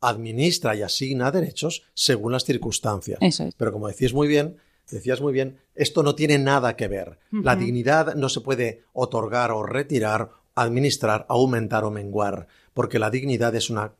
[0.00, 3.18] administra y asigna derechos según las circunstancias.
[3.56, 4.56] Pero como decías muy bien,
[4.90, 7.18] decías muy bien, esto no tiene nada que ver.
[7.30, 13.54] La dignidad no se puede otorgar o retirar, administrar, aumentar o menguar, porque la dignidad
[13.54, 13.92] es una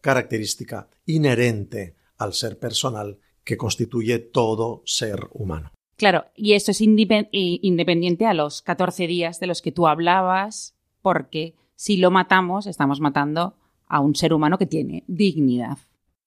[0.00, 5.72] característica inherente al ser personal que constituye todo ser humano.
[5.96, 11.54] Claro, y esto es independiente a los 14 días de los que tú hablabas, porque
[11.76, 13.54] si lo matamos, estamos matando
[13.86, 15.78] a un ser humano que tiene dignidad.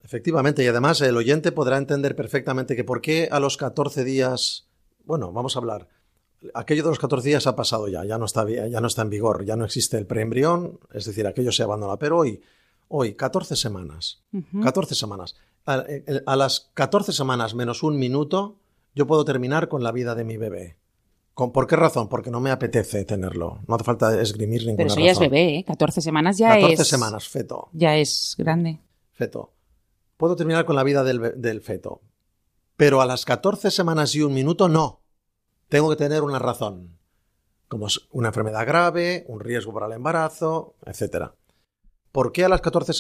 [0.04, 4.68] Efectivamente, y además el oyente podrá entender perfectamente que por qué a los 14 días,
[5.04, 5.90] bueno, vamos a hablar,
[6.54, 9.10] aquello de los 14 días ha pasado ya, ya no está, ya no está en
[9.10, 12.42] vigor, ya no existe el preembrión, es decir, aquello se abandona, pero hoy,
[12.88, 14.24] hoy, 14 semanas,
[14.64, 18.58] 14 semanas, a, las 14 semanas menos un minuto,
[18.96, 20.78] yo puedo terminar con la vida de mi bebé.
[21.36, 22.10] ¿Por qué razón?
[22.10, 23.60] Porque no me apetece tenerlo.
[23.68, 25.64] No hace falta esgrimir ninguna Pero eso ya es bebé, ¿eh?
[25.68, 27.70] 14 semanas ya 14 semanas, feto.
[27.74, 28.80] Ya es grande.
[29.12, 29.52] Feto.
[30.18, 32.02] Puedo terminar con la vida del, feto.
[32.76, 35.02] Pero a las 14 semanas y un minuto, no.
[35.70, 36.98] Tengo que tener una razón.
[37.68, 41.32] Como una enfermedad grave, un riesgo para el embarazo, etc.
[42.12, 42.94] ¿Por qué a las 14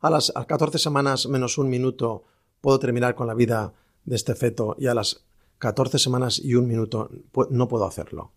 [0.00, 2.24] a las 14 semanas menos un minuto
[2.60, 3.72] puedo terminar con la vida
[4.04, 5.24] de este feto y a las
[5.58, 7.10] 14 semanas y un minuto
[7.50, 8.32] no puedo hacerlo.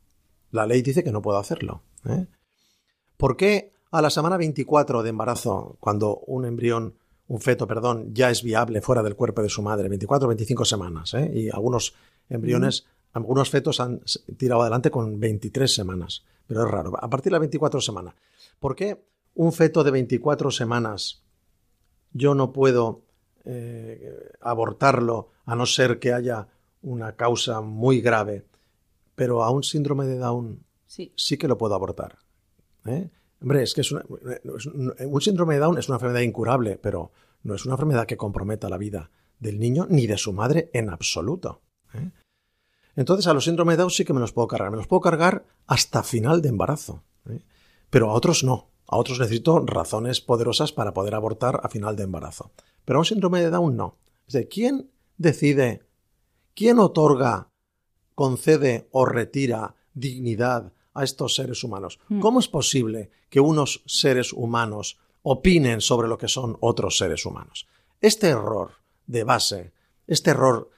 [0.52, 1.84] La ley dice que no puedo hacerlo.
[2.06, 2.28] ¿eh?
[3.17, 6.95] ¿Por qué a la semana 24 de embarazo, cuando un embrión,
[7.28, 10.66] un feto, perdón, ya es viable fuera del cuerpo de su madre, 24 o 25
[10.66, 11.32] semanas, ¿eh?
[11.34, 11.94] y algunos
[12.30, 14.02] embriones, algunos fetos han
[14.38, 18.16] tirado adelante con 23 semanas, pero es raro, a partir de la 24 semana.
[18.60, 19.04] ¿Por qué
[19.36, 21.22] un feto de 24 semanas
[22.13, 23.04] yo no puedo
[23.46, 26.48] eh, abortarlo a no ser que haya
[26.82, 28.46] una causa muy grave,
[29.16, 32.18] pero a un síndrome de Down sí, que lo puedo abortar.
[32.86, 33.10] ¿eh?
[33.41, 37.12] Hombre, es que es, un síndrome de Down es una enfermedad incurable, pero
[37.43, 40.89] no es una enfermedad que comprometa la vida del niño ni de su madre en
[40.89, 41.62] absoluto.
[41.93, 42.10] ¿eh?
[42.95, 44.71] Entonces a los síndromes de Down sí que me los puedo cargar.
[44.71, 47.04] Me los puedo cargar hasta final de embarazo.
[47.89, 48.71] Pero a otros no.
[48.88, 52.52] A otros necesito razones poderosas para poder abortar a final de embarazo.
[52.86, 53.97] Pero a un síndrome de Down no.
[54.28, 55.84] Es decir, ¿quién decide?
[56.56, 57.50] ¿Quién otorga,
[58.15, 61.99] concede o retira dignidad a estos seres humanos?
[62.10, 62.19] Mm.
[62.19, 67.67] ¿Cómo es posible que unos seres humanos opinen sobre lo que son otros seres humanos?
[68.01, 68.71] Este error
[69.05, 69.73] de base,
[70.07, 70.69] este error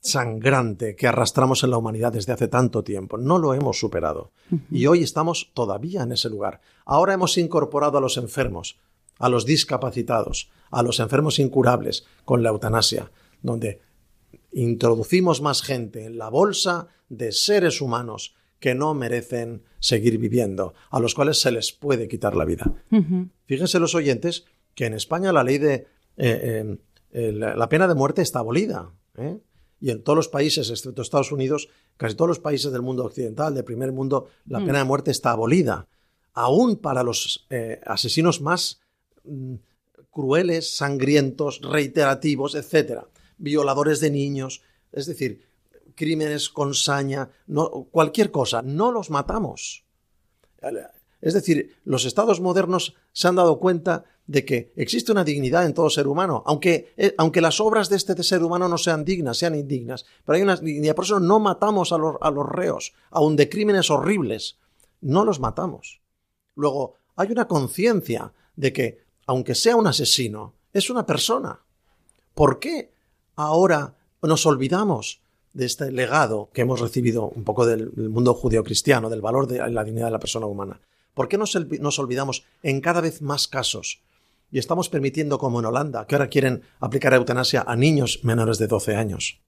[0.00, 3.18] sangrante que arrastramos en la humanidad desde hace tanto tiempo.
[3.18, 4.32] No lo hemos superado.
[4.70, 6.60] Y hoy estamos todavía en ese lugar.
[6.86, 8.78] Ahora hemos incorporado a los enfermos,
[9.18, 13.10] a los discapacitados, a los enfermos incurables con la eutanasia,
[13.42, 13.82] donde
[14.52, 21.00] introducimos más gente en la bolsa de seres humanos que no merecen seguir viviendo, a
[21.00, 22.72] los cuales se les puede quitar la vida.
[23.46, 24.44] Fíjense los oyentes
[24.74, 25.86] que en España la ley de eh,
[26.18, 26.78] eh,
[27.12, 28.92] eh, la pena de muerte está abolida.
[29.16, 29.38] ¿eh?
[29.80, 33.54] Y en todos los países, excepto Estados Unidos, casi todos los países del mundo occidental,
[33.54, 34.66] del primer mundo, la Mm.
[34.66, 35.88] pena de muerte está abolida.
[36.34, 37.48] Aún para los
[37.86, 38.80] asesinos más
[39.24, 39.54] mm,
[40.10, 45.49] crueles, sangrientos, reiterativos, etcétera, violadores de niños, es decir,
[46.00, 47.28] crímenes con saña,
[47.90, 49.84] cualquier cosa, no los matamos.
[51.20, 55.74] Es decir, los estados modernos se han dado cuenta de que existe una dignidad en
[55.74, 59.36] todo ser humano, aunque, eh, aunque las obras de este ser humano no sean dignas,
[59.36, 60.94] sean indignas, pero hay una dignidad.
[60.94, 64.56] Por eso no matamos a los, a los reos, aun de crímenes horribles,
[65.02, 66.00] no los matamos.
[66.54, 71.60] Luego, hay una conciencia de que, aunque sea un asesino, es una persona.
[72.32, 72.90] ¿Por qué
[73.36, 75.20] ahora nos olvidamos
[75.52, 79.84] de este legado que hemos recibido un poco del, mundo judeocristiano, del valor de la
[79.84, 80.80] dignidad de la persona humana?
[81.14, 84.02] ¿Por qué nos, nos olvidamos en cada vez más casos?
[84.50, 88.66] Y estamos permitiendo, como en Holanda, que ahora quieren aplicar eutanasia a niños menores de
[88.66, 89.40] 12 años.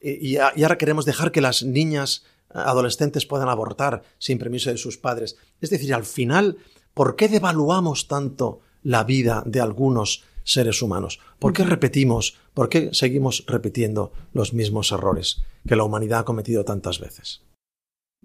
[0.00, 4.98] Y ahora queremos dejar que las niñas eh, adolescentes puedan abortar sin permiso de sus
[4.98, 5.36] padres.
[5.60, 6.58] Es decir, al final,
[6.92, 11.20] ¿por qué devaluamos tanto la vida de algunos seres humanos?
[11.38, 16.64] ¿Por qué repetimos, por qué seguimos repitiendo los mismos errores que la humanidad ha cometido
[16.64, 17.42] tantas veces?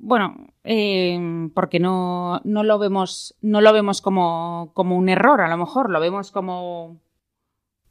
[0.01, 5.49] Bueno, eh, porque no, no lo vemos, no lo vemos como, como un error, a
[5.49, 7.01] lo mejor, lo vemos como.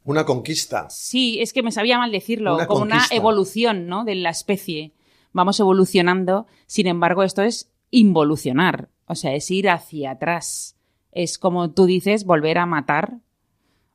[0.05, 0.89] Una conquista.
[0.89, 4.05] Sí, es que me sabía mal decirlo, Una como una evolución, ¿no?
[4.05, 4.93] De la especie.
[5.33, 10.75] Vamos evolucionando, sin embargo, esto es involucionar, o sea, es ir hacia atrás.
[11.11, 13.19] Es como tú dices, volver a matar,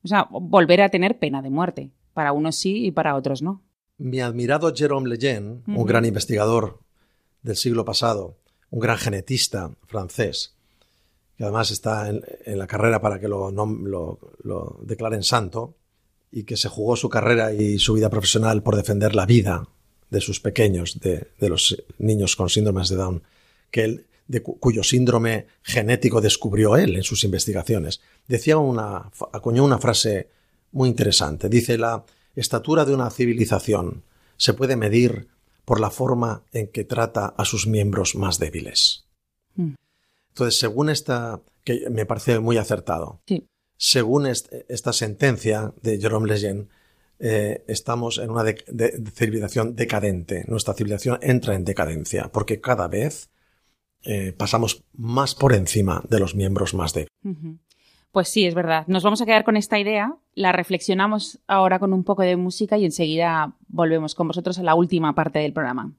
[0.05, 1.91] o sea, volver a tener pena de muerte.
[2.13, 3.61] Para unos sí y para otros no.
[3.97, 6.79] Mi admirado Jérôme Lejeune, un gran investigador
[7.41, 8.37] del siglo pasado,
[8.69, 10.53] un gran genetista francés,
[11.37, 15.75] que además está en, en la carrera para que lo, lo- lo declaren santo,
[16.31, 19.67] y que se jugó su carrera y su vida profesional por defender la vida
[20.09, 23.23] de sus pequeños, de, de los niños con síndromes de Down,
[23.71, 28.01] que él, de cu- cuyo síndrome genético descubrió él en sus investigaciones.
[28.27, 30.29] Decía una, acuñó una frase
[30.71, 31.47] muy interesante.
[31.49, 32.03] Dice, la
[32.35, 34.03] estatura de una civilización
[34.37, 35.27] se puede medir
[35.63, 39.05] por la forma en que trata a sus miembros más débiles.
[39.55, 39.73] Mm.
[40.29, 43.47] Entonces, según esta, que me parece muy acertado, Sí.
[43.77, 46.67] según est- esta sentencia de Jerome Lejeune,
[47.19, 50.43] eh, estamos en una de- de- de civilización decadente.
[50.47, 53.29] Nuestra civilización entra en decadencia porque cada vez
[54.05, 57.11] eh, pasamos más por encima de los miembros más débiles.
[58.11, 58.87] Pues sí, es verdad.
[58.87, 62.77] Nos vamos a quedar con esta idea, la reflexionamos ahora con un poco de música
[62.77, 65.91] y enseguida volvemos con vosotros a la última parte del programa.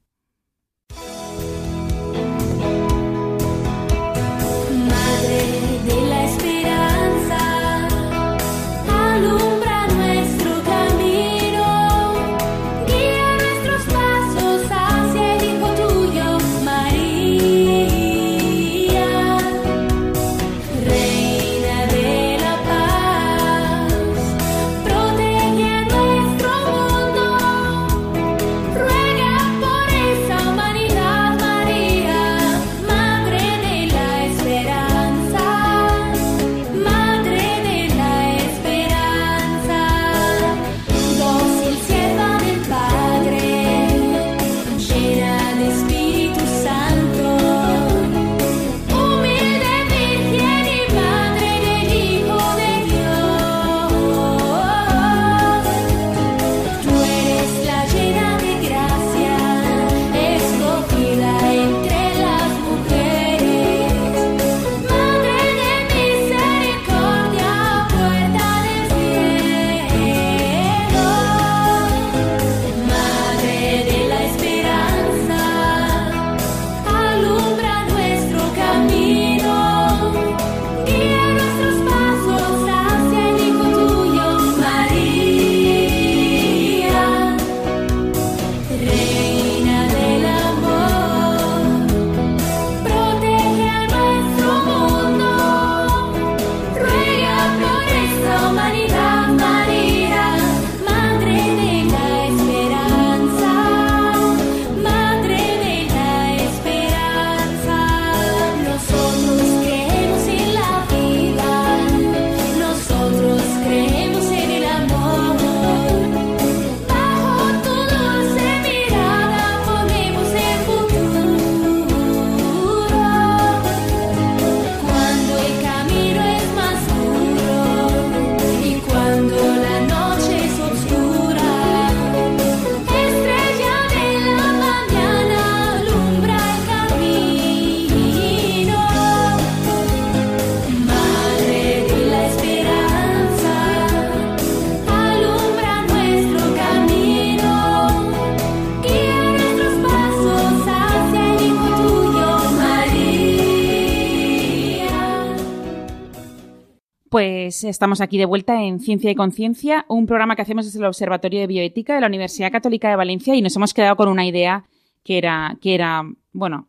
[157.47, 161.39] Estamos aquí de vuelta en Ciencia y Conciencia, un programa que hacemos desde el Observatorio
[161.39, 164.65] de Bioética de la Universidad Católica de Valencia y nos hemos quedado con una idea
[165.03, 166.67] que era, que era bueno,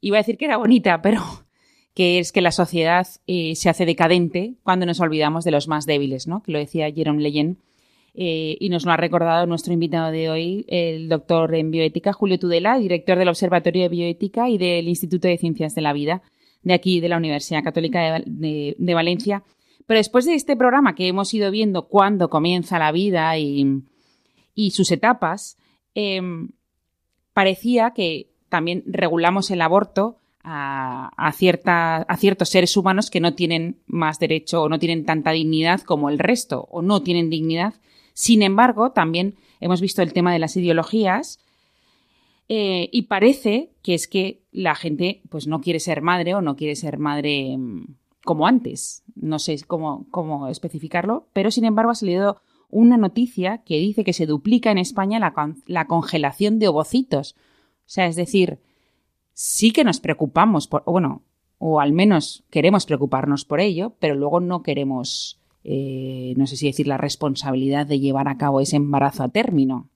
[0.00, 1.20] iba a decir que era bonita, pero
[1.94, 5.84] que es que la sociedad eh, se hace decadente cuando nos olvidamos de los más
[5.84, 6.44] débiles, ¿no?
[6.44, 7.58] Que lo decía Jerome Leyen
[8.14, 12.38] eh, y nos lo ha recordado nuestro invitado de hoy, el doctor en bioética, Julio
[12.38, 16.22] Tudela, director del Observatorio de Bioética y del Instituto de Ciencias de la Vida
[16.62, 19.42] de aquí, de la Universidad Católica de Valencia.
[19.86, 23.82] Pero después de este programa que hemos ido viendo cuándo comienza la vida y,
[24.70, 25.58] sus etapas,
[25.94, 26.50] em,
[27.32, 34.18] parecía que también regulamos el aborto a, a ciertos seres humanos que no tienen más
[34.18, 37.74] derecho o no tienen tanta dignidad como el resto o no tienen dignidad.
[38.12, 41.40] Sin embargo, también hemos visto el tema de las ideologías
[42.48, 46.56] eh, y parece que es que la gente pues no quiere ser madre o no
[46.56, 47.86] quiere ser madre mm,
[48.24, 49.04] como antes.
[49.14, 54.26] No sé cómo, especificarlo, pero sin embargo ha salido una noticia que dice que se
[54.26, 55.32] duplica en España la,
[55.66, 57.36] la congelación de ovocitos.
[57.80, 58.58] O sea, es decir,
[59.32, 61.22] sí que nos preocupamos por, bueno,
[61.58, 66.66] o al menos queremos preocuparnos por ello, pero luego no queremos, eh, no sé si
[66.66, 69.88] decir, la responsabilidad de llevar a cabo ese embarazo a término.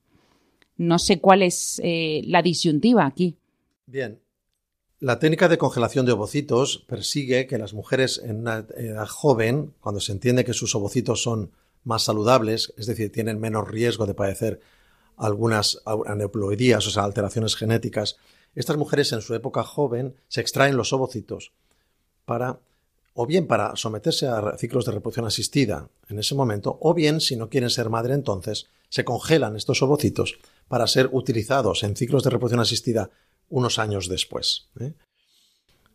[0.76, 3.38] No sé cuál es eh, la disyuntiva aquí.
[3.86, 4.20] Bien.
[5.00, 10.00] La técnica de congelación de ovocitos persigue que las mujeres en una edad joven, cuando
[10.00, 11.52] se entiende que sus ovocitos son
[11.84, 14.58] más saludables, es decir, tienen menos riesgo de padecer
[15.16, 18.16] algunas aneuploidías, o sea, alteraciones genéticas,
[18.56, 21.52] estas mujeres en su época joven se extraen los ovocitos
[22.24, 22.58] para,
[23.14, 27.36] o bien para someterse a ciclos de reproducción asistida en ese momento, o bien, si
[27.36, 32.30] no quieren ser madre entonces, se congelan estos ovocitos para ser utilizados en ciclos de
[32.30, 33.10] reproducción asistida
[33.48, 34.68] unos años después.
[34.80, 34.94] ¿eh?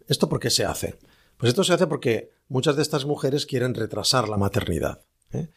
[0.07, 0.97] ¿Esto por qué se hace?
[1.37, 5.03] Pues esto se hace porque muchas de estas mujeres quieren retrasar la maternidad.
[5.31, 5.49] ¿eh?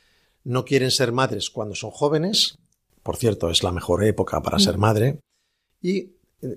[0.44, 2.58] No quieren ser madres cuando son jóvenes,
[3.06, 5.20] por cierto, es la mejor época para ser madre,
[5.80, 6.16] y eh,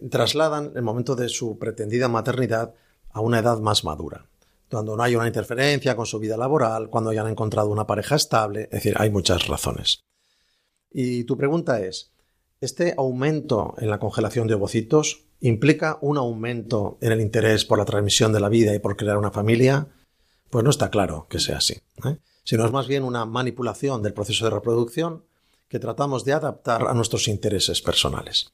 [0.09, 2.73] trasladan el momento de su pretendida maternidad
[3.11, 4.27] a una edad más madura,
[4.67, 8.15] cuando no hay una interferencia con su vida laboral, cuando ya han encontrado una pareja
[8.15, 10.01] estable, es decir, hay muchas razones.
[10.89, 12.13] Y tu pregunta es,
[12.61, 17.85] ¿este aumento en la congelación de ovocitos implica un aumento en el interés por la
[17.85, 19.87] transmisión de la vida y por crear una familia?
[20.49, 21.75] Pues no está claro que sea así,
[22.05, 22.17] ¿eh?
[22.43, 25.23] sino es más bien una manipulación del proceso de reproducción
[25.67, 28.51] que tratamos de adaptar a nuestros intereses personales.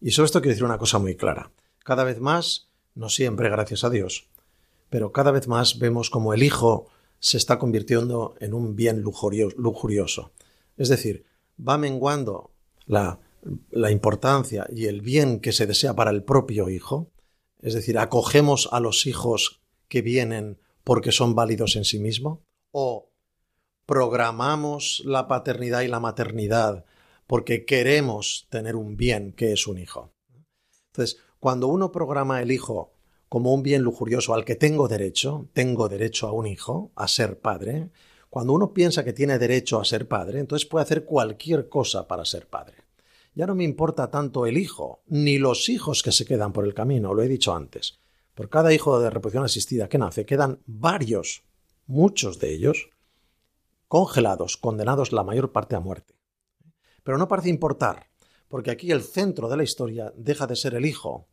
[0.00, 1.52] Y sobre esto quiero decir una cosa muy clara.
[1.84, 4.28] Cada vez más, no siempre, gracias a Dios,
[4.90, 6.88] pero cada vez más vemos como el hijo
[7.20, 10.32] se está convirtiendo en un bien lujurio- lujurioso.
[10.76, 11.24] Es decir,
[11.60, 12.50] va menguando
[12.86, 13.20] la,
[13.70, 17.10] la importancia y el bien que se desea para el propio hijo.
[17.60, 22.40] Es decir, acogemos a los hijos que vienen porque son válidos en sí mismos.
[22.72, 23.10] O
[23.86, 26.84] programamos la paternidad y la maternidad
[27.26, 30.12] porque queremos tener un bien que es un hijo.
[30.92, 32.94] Entonces, cuando uno programa el hijo
[33.28, 37.40] como un bien lujurioso al que tengo derecho, tengo derecho a un hijo, a ser
[37.40, 37.90] padre,
[38.30, 42.24] cuando uno piensa que tiene derecho a ser padre, entonces puede hacer cualquier cosa para
[42.24, 42.87] ser padre.
[43.38, 46.74] Ya no me importa tanto el hijo, ni los hijos que se quedan por el
[46.74, 48.00] camino, lo he dicho antes.
[48.34, 51.44] Por cada hijo de reproducción asistida que nace, quedan varios,
[51.86, 52.90] muchos de ellos,
[53.86, 56.16] congelados, condenados la mayor parte a muerte.
[57.04, 58.08] Pero no parece importar,
[58.48, 61.28] porque aquí el centro de la historia deja de ser el hijo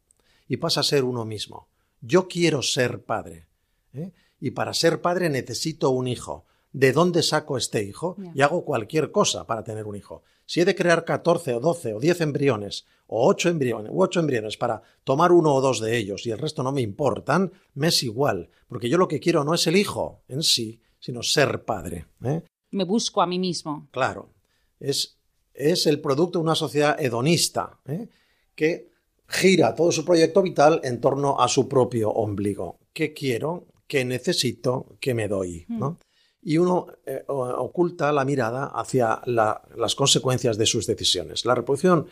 [0.47, 1.69] y pasa a ser uno mismo.
[2.01, 3.47] Yo quiero ser padre.
[3.93, 4.11] ¿eh?
[4.39, 6.45] Y para ser padre necesito un hijo.
[6.71, 8.15] ¿De dónde saco este hijo?
[8.35, 10.21] Y hago cualquier cosa para tener un hijo.
[10.45, 14.19] Si he de crear 14 o 12 o 10 embriones o 8 embriones, u 8
[14.19, 17.87] embriones para tomar uno o dos de ellos y el resto no me importan, me
[17.87, 21.63] es igual, porque yo lo que quiero no es el hijo en sí, sino ser
[21.65, 22.07] padre.
[22.23, 22.43] ¿eh?
[22.71, 23.87] Me busco a mí mismo.
[23.91, 24.29] Claro,
[24.79, 25.17] es,
[25.53, 28.07] es el producto de una sociedad hedonista ¿eh?
[28.55, 28.89] que
[29.27, 32.79] gira todo su proyecto vital en torno a su propio ombligo.
[32.93, 33.67] ¿Qué quiero?
[33.87, 34.97] ¿Qué necesito?
[34.99, 35.65] ¿Qué me doy?
[35.67, 35.99] ¿no?
[36.45, 41.43] Y uno eh, oculta la mirada hacia la- las consecuencias de sus decisiones.
[41.43, 42.05] La reproducción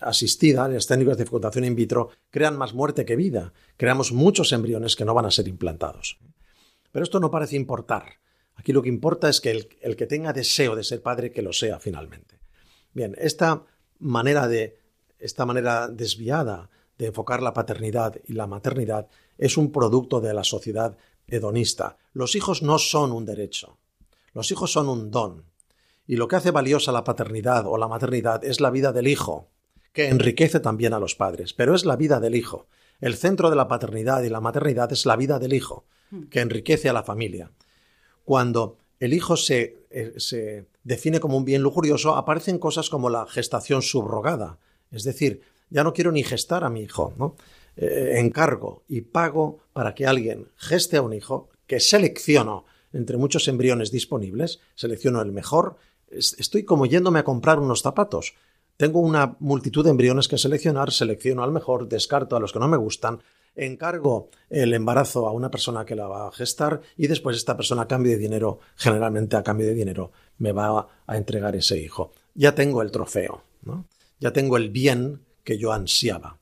[0.00, 3.52] asistida, las técnicas de fecundación in vitro, crean más muerte que vida.
[3.76, 6.18] Creamos muchos embriones que no van a ser implantados.
[6.92, 8.04] Pero esto no parece importar.
[8.54, 11.42] Aquí lo que importa es que el, el que tenga deseo de ser padre, que
[11.42, 12.38] lo sea finalmente.
[12.94, 13.64] Bien, esta
[13.98, 14.78] manera de
[15.18, 20.44] esta manera desviada de enfocar la paternidad y la maternidad es un producto de la
[20.44, 20.96] sociedad
[21.30, 21.96] hedonista.
[22.12, 23.78] Los hijos no son un derecho.
[24.34, 25.44] Los hijos son un don.
[26.06, 29.48] Y lo que hace valiosa la paternidad o la maternidad es la vida del hijo,
[29.92, 32.66] que enriquece también a los padres, pero es la vida del hijo.
[33.00, 35.84] El centro de la paternidad y la maternidad es la vida del hijo,
[36.30, 37.50] que enriquece a la familia.
[38.24, 43.26] cuando el hijo se, eh, se define como un bien lujurioso, aparecen cosas como la
[43.26, 44.58] gestación subrogada.
[44.92, 47.34] Es decir, ya no quiero ni gestar a mi hijo, ¿no?
[47.82, 53.48] Eh, encargo y pago para que alguien geste a un hijo que selecciono entre muchos
[53.48, 55.76] embriones disponibles, selecciono el mejor,
[56.10, 58.34] es- estoy como yéndome a comprar unos zapatos.
[58.76, 62.68] Tengo una multitud de embriones que seleccionar, selecciono al mejor, descarto a los que no
[62.68, 63.22] me gustan,
[63.56, 67.82] encargo el embarazo a una persona que la va a gestar y después esta persona
[67.82, 72.12] a cambio de dinero, generalmente a cambio de dinero, me va a entregar ese hijo.
[72.34, 73.42] Ya tengo el trofeo,
[74.18, 76.36] ya tengo el bien que yo ansiaba.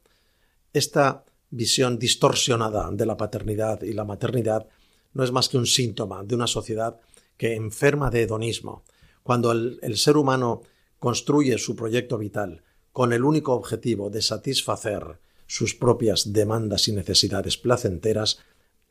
[0.72, 4.66] Esta visión distorsionada de la paternidad y la maternidad
[5.14, 7.00] no es más que un síntoma de una sociedad
[7.36, 8.84] que enferma de hedonismo.
[9.22, 10.62] Cuando el, ser humano
[10.98, 17.56] construye su proyecto vital con el único objetivo de satisfacer sus propias demandas y necesidades
[17.56, 18.40] placenteras,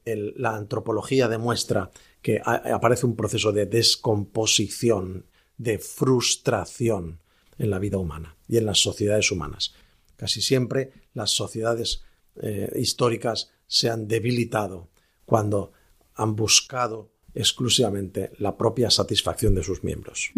[0.05, 1.91] la antropología demuestra
[2.22, 5.26] que aparece un proceso de descomposición,
[5.58, 7.20] de frustración
[7.58, 9.74] en la vida humana y en las sociedades humanas.
[10.16, 12.03] Casi siempre las sociedades
[12.42, 14.90] eh, históricas se han debilitado
[15.26, 15.72] cuando
[16.16, 20.32] han buscado exclusivamente la propia satisfacción de sus miembros.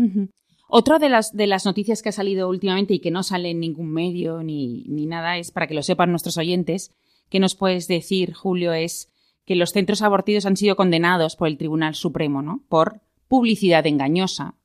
[0.68, 3.60] Otra de las, de las noticias que ha salido últimamente y que no sale en
[3.60, 6.91] ningún medio ni, ni nada es, para que lo sepan nuestros oyentes,
[7.30, 9.10] que nos puedes decir, Julio, es
[9.45, 12.62] que los centros abortidos han sido condenados por el Tribunal Supremo, ¿no?
[12.70, 14.56] Por publicidad engañosa.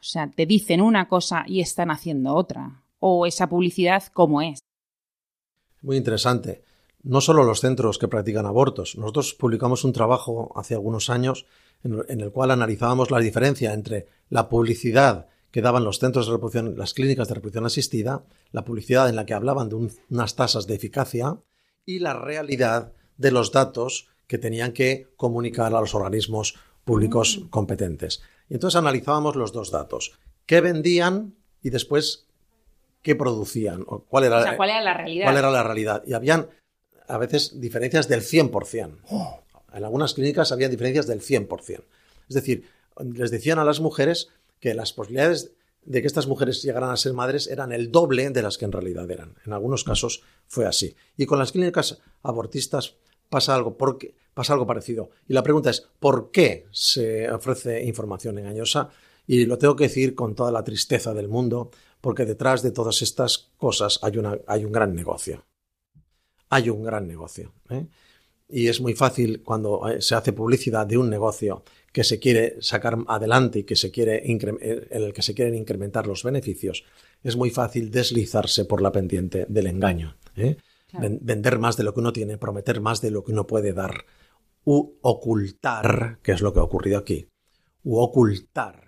[0.00, 2.82] O sea, te dicen una cosa y están haciendo otra.
[2.98, 4.58] O esa publicidad, ¿cómo es?
[5.82, 6.64] Muy interesante.
[7.04, 8.96] No solo los centros que practican abortos.
[8.96, 11.46] Nosotros publicamos un trabajo hace algunos años
[11.84, 16.76] en, el cual analizábamos la diferencia entre la publicidad que daban los centros de reproducción,
[16.76, 20.66] las clínicas de reproducción asistida, la publicidad en la que hablaban de un- unas tasas
[20.66, 21.36] de eficacia
[21.86, 28.22] y la realidad de los datos que tenían que comunicar a los organismos públicos competentes.
[28.48, 30.18] Y entonces analizábamos los dos datos.
[30.46, 32.26] ¿Qué vendían y después
[33.02, 33.84] qué producían?
[33.86, 35.26] O cuál era, O sea, ¿cuál era la realidad?
[35.26, 36.02] cuál era la realidad.
[36.06, 36.48] Y habían
[37.06, 39.40] a veces diferencias del 100%.
[39.74, 41.82] En algunas clínicas había diferencias del 100%.
[42.28, 42.68] Es decir,
[43.02, 44.28] les decían a las mujeres
[44.60, 45.52] que las posibilidades
[45.84, 48.72] de que estas mujeres llegaran a ser madres eran el doble de las que en
[48.72, 49.34] realidad eran.
[49.44, 50.96] En algunos casos fue así.
[51.16, 52.96] Y con las clínicas abortistas
[53.28, 55.10] pasa algo, porque, pasa algo parecido.
[55.28, 58.90] Y la pregunta es, ¿por qué se ofrece información engañosa?
[59.26, 63.02] Y lo tengo que decir con toda la tristeza del mundo, porque detrás de todas
[63.02, 65.44] estas cosas hay, una, hay un gran negocio.
[66.54, 67.52] Hay un gran negocio.
[67.68, 67.84] ¿eh?
[68.48, 72.56] Y es muy fácil cuando eh, se hace publicidad de un negocio que se quiere
[72.60, 76.84] sacar adelante y que se quiere eh, en el que se quieren incrementar los beneficios,
[77.24, 80.16] es muy fácil deslizarse por la pendiente del engaño.
[80.36, 80.56] ¿eh?
[80.86, 81.18] Claro.
[81.22, 84.04] Vender más de lo que uno tiene, prometer más de lo que uno puede dar,
[84.64, 87.26] u ocultar, que es lo que ha ocurrido aquí,
[87.82, 88.83] u ocultar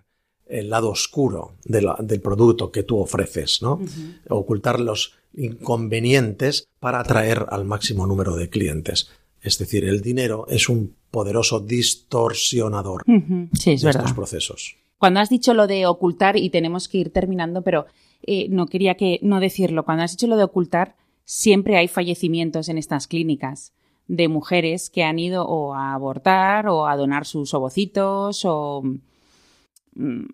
[0.48, 3.80] el lado oscuro de la- del producto que tú ofreces, ¿no?
[4.28, 9.10] Ocultar los inconvenientes para atraer al máximo número de clientes.
[9.42, 14.02] Es decir, el dinero es un poderoso distorsionador Ujú, Sí, es de verdad.
[14.02, 14.76] estos procesos.
[14.98, 17.86] Cuando has dicho lo de ocultar, y tenemos que ir terminando, pero
[18.22, 22.68] eh, no quería que no decirlo, cuando has dicho lo de ocultar, siempre hay fallecimientos
[22.68, 23.72] en estas clínicas
[24.08, 28.82] de mujeres que han ido o a abortar o a donar sus ovocitos o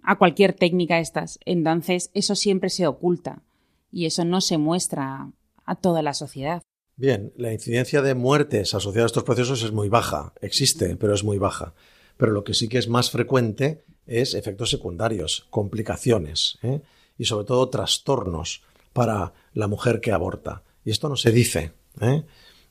[0.02, 1.38] a cualquier técnica estas.
[1.44, 3.42] Entonces, eso siempre se oculta
[3.90, 5.30] y eso no se muestra
[5.64, 6.62] a toda la sociedad.
[6.96, 11.24] Bien, la incidencia de muertes asociadas a estos procesos es muy baja, existe, pero es
[11.24, 11.74] muy baja.
[12.16, 16.80] Pero lo que sí que es más frecuente es efectos secundarios, complicaciones ¿eh?
[17.18, 20.62] y sobre todo trastornos para la mujer que aborta.
[20.84, 21.72] Y esto no se dice.
[22.00, 22.24] ¿eh?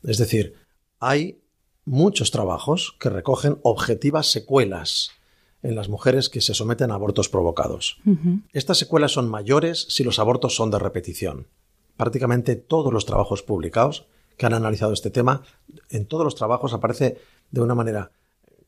[0.04, 0.56] Es decir,
[1.00, 1.42] hay
[1.86, 5.12] muchos trabajos que recogen objetivas secuelas
[5.64, 7.98] en las mujeres que se someten a abortos provocados.
[8.54, 11.48] Estas secuelas son mayores si los abortos son de repetición.
[11.98, 14.06] Prácticamente todos los trabajos publicados
[14.38, 15.44] que han analizado este tema,
[15.90, 17.20] en todos los trabajos aparece
[17.52, 18.12] de una manera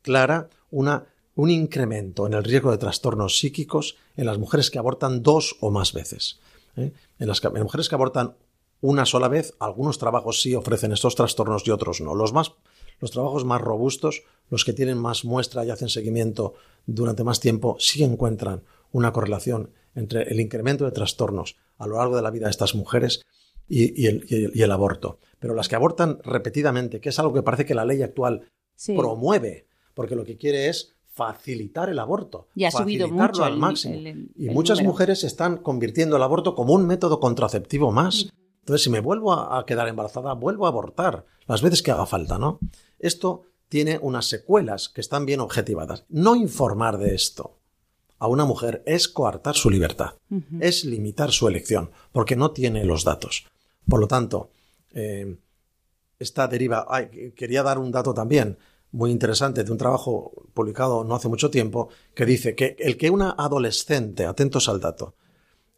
[0.02, 5.22] clara una, un incremento en el riesgo de trastornos psíquicos en las mujeres que abortan
[5.22, 6.38] dos o más veces.
[6.76, 6.92] ¿eh?
[7.18, 8.34] En las que- en mujeres que abortan
[8.80, 12.14] una sola vez, algunos trabajos sí ofrecen estos trastornos y otros no.
[12.14, 12.52] Los, más,
[13.00, 16.54] los trabajos más robustos, los que tienen más muestra y hacen seguimiento
[16.86, 18.62] durante más tiempo, sí encuentran
[18.92, 22.74] una correlación entre el incremento de trastornos a lo largo de la vida de estas
[22.74, 23.22] mujeres
[23.68, 25.18] y, y el, y el- y el aborto.
[25.38, 28.94] Pero las que abortan repetidamente, que es algo que parece que la ley actual Sí.
[28.96, 33.56] promueve, porque lo que quiere es facilitar el aborto, Y ha subido facilitarlo mucho al
[33.56, 33.94] máximo.
[34.36, 34.92] y muchas número.
[34.92, 38.28] mujeres están convirtiendo el aborto como un método contraceptivo más.
[38.60, 42.06] Entonces, si me vuelvo a, a quedar embarazada, vuelvo a abortar las veces que haga
[42.06, 42.58] falta, ¿no?
[42.98, 43.42] Esto
[43.74, 46.04] tiene unas secuelas que están bien objetivadas.
[46.08, 47.58] No informar de esto
[48.20, 50.14] a una mujer es coartar su libertad,
[50.60, 53.46] es limitar su elección, porque no tiene los datos.
[53.88, 54.52] Por lo tanto,
[54.92, 55.38] eh,
[56.20, 56.86] esta deriva.
[56.88, 58.58] ay, quería dar un dato también
[58.92, 63.10] muy interesante de un trabajo publicado no hace mucho tiempo que dice que el que
[63.10, 65.16] una adolescente, atentos al dato,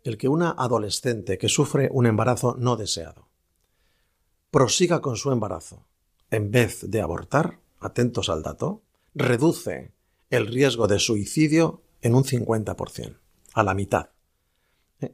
[0.05, 3.31] el que una adolescente que sufre un embarazo no deseado
[4.51, 5.87] prosiga con su embarazo
[6.31, 8.83] en vez de abortar, atentos al dato,
[9.15, 9.93] reduce
[10.31, 13.19] el riesgo de suicidio en un 50%,
[13.55, 14.11] a la mitad.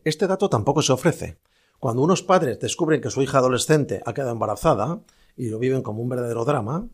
[0.05, 1.39] Este dato tampoco se ofrece.
[1.79, 5.03] Cuando unos padres descubren que su hija adolescente ha quedado embarazada
[5.37, 6.89] y lo viven como un verdadero drama,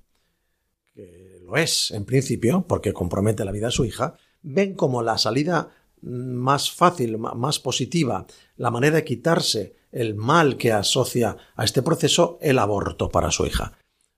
[0.95, 5.19] que lo es en principio, porque compromete la vida de su hija, ven como la
[5.19, 11.83] salida más fácil, más positiva, la manera de quitarse el mal que asocia a este
[11.83, 13.73] proceso el aborto para su hija.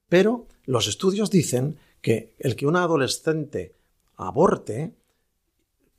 [0.09, 3.75] Pero los estudios dicen que el que una adolescente
[4.15, 4.93] aborte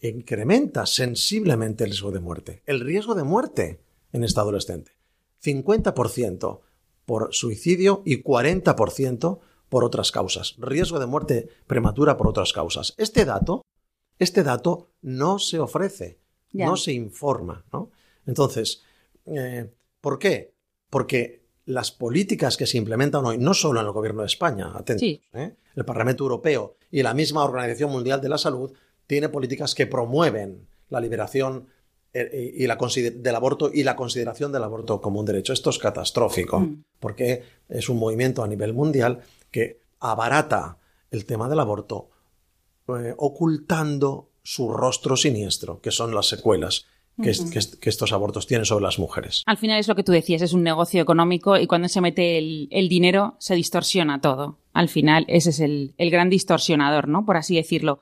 [0.01, 2.63] incrementa sensiblemente el riesgo de muerte.
[2.67, 3.81] El riesgo de muerte
[4.13, 4.93] en esta adolescente.
[5.43, 6.61] 50%
[7.05, 10.55] por suicidio y 40% por otras causas.
[10.59, 12.95] Riesgo de muerte prematura por otras causas.
[12.97, 13.65] Este dato,
[14.19, 16.19] este dato no se ofrece,
[16.53, 17.65] no se informa.
[17.73, 17.91] ¿no?
[18.27, 18.83] Entonces,
[19.27, 20.55] eh, ¿por qué?
[20.91, 25.01] Porque las políticas que se implementan hoy, no solo en el gobierno de España, atentos,
[25.01, 25.21] Sí.
[25.33, 25.55] ¿eh?
[25.77, 28.73] el Parlamento Europeo y la misma Organización Mundial de la Salud,
[29.07, 31.67] tiene políticas que promueven la liberación
[32.15, 35.53] eh, y la del aborto y la consideración del aborto como un derecho.
[35.55, 36.85] Esto es catastrófico, Mm.
[37.01, 40.77] porque es un movimiento a nivel mundial que abarata
[41.11, 42.11] el tema del aborto,
[42.89, 46.85] eh, ocultando su rostro siniestro, que son las secuelas
[47.21, 49.43] que, es- que es- que estos abortos tienen sobre las mujeres.
[49.47, 52.39] Al final es lo que tú decías, es un negocio económico y cuando se mete
[52.39, 54.59] el, el dinero se distorsiona todo.
[54.73, 57.25] Al final ese es el, el gran distorsionador, ¿no?
[57.27, 58.01] Por así decirlo.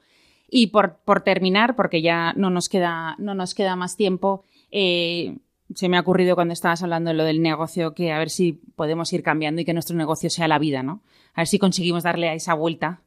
[0.49, 5.37] Y por, por terminar, porque ya no nos queda, no nos queda más tiempo, eh,
[5.75, 8.55] se me ha ocurrido cuando estabas hablando de lo del negocio que a ver si
[8.75, 11.03] podemos ir cambiando y que nuestro negocio sea la vida, ¿no?
[11.35, 13.03] A ver si conseguimos darle a esa vuelta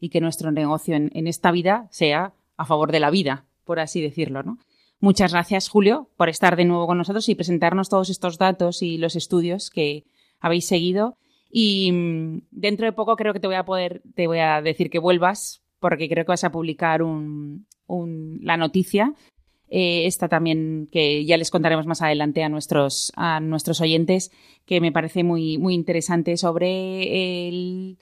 [0.00, 3.78] y que nuestro negocio en, en esta vida sea a favor de la vida, por
[3.78, 4.58] así decirlo, ¿no?
[5.00, 8.98] Muchas gracias, Julio, por estar de nuevo con nosotros y presentarnos todos estos datos y
[8.98, 10.04] los estudios que
[10.40, 11.16] habéis seguido.
[11.50, 14.90] Y mm, dentro de poco creo que te voy a poder, te voy a decir
[14.90, 19.14] que vuelvas, porque creo que vas a publicar un, un- la noticia.
[19.72, 24.32] eh, esta también, que ya les contaremos más adelante a nuestros, a nuestros oyentes,
[24.66, 27.96] que me parece muy, muy interesante sobre el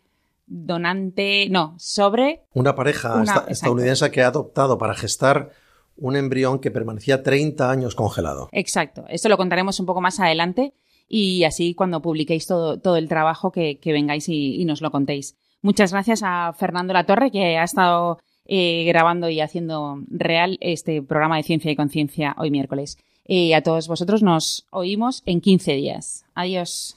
[0.47, 5.51] donante, no, sobre Una pareja Una- estadounidense que ha adoptado para gestar
[5.99, 8.49] un embrión que permanecía 30 años congelado.
[8.53, 9.05] Exacto.
[9.09, 10.73] Esto lo contaremos un poco más adelante
[11.09, 14.91] y así cuando publiquéis todo, todo el trabajo que, que vengáis y, y nos lo
[14.91, 15.37] contéis.
[15.63, 18.19] Muchas gracias a Fernando Latorre que ha estado
[18.51, 22.97] eh, grabando y haciendo real este programa de Ciencia y Conciencia hoy miércoles.
[23.27, 26.25] Y a todos vosotros nos oímos en 15 días.
[26.35, 26.97] Adiós.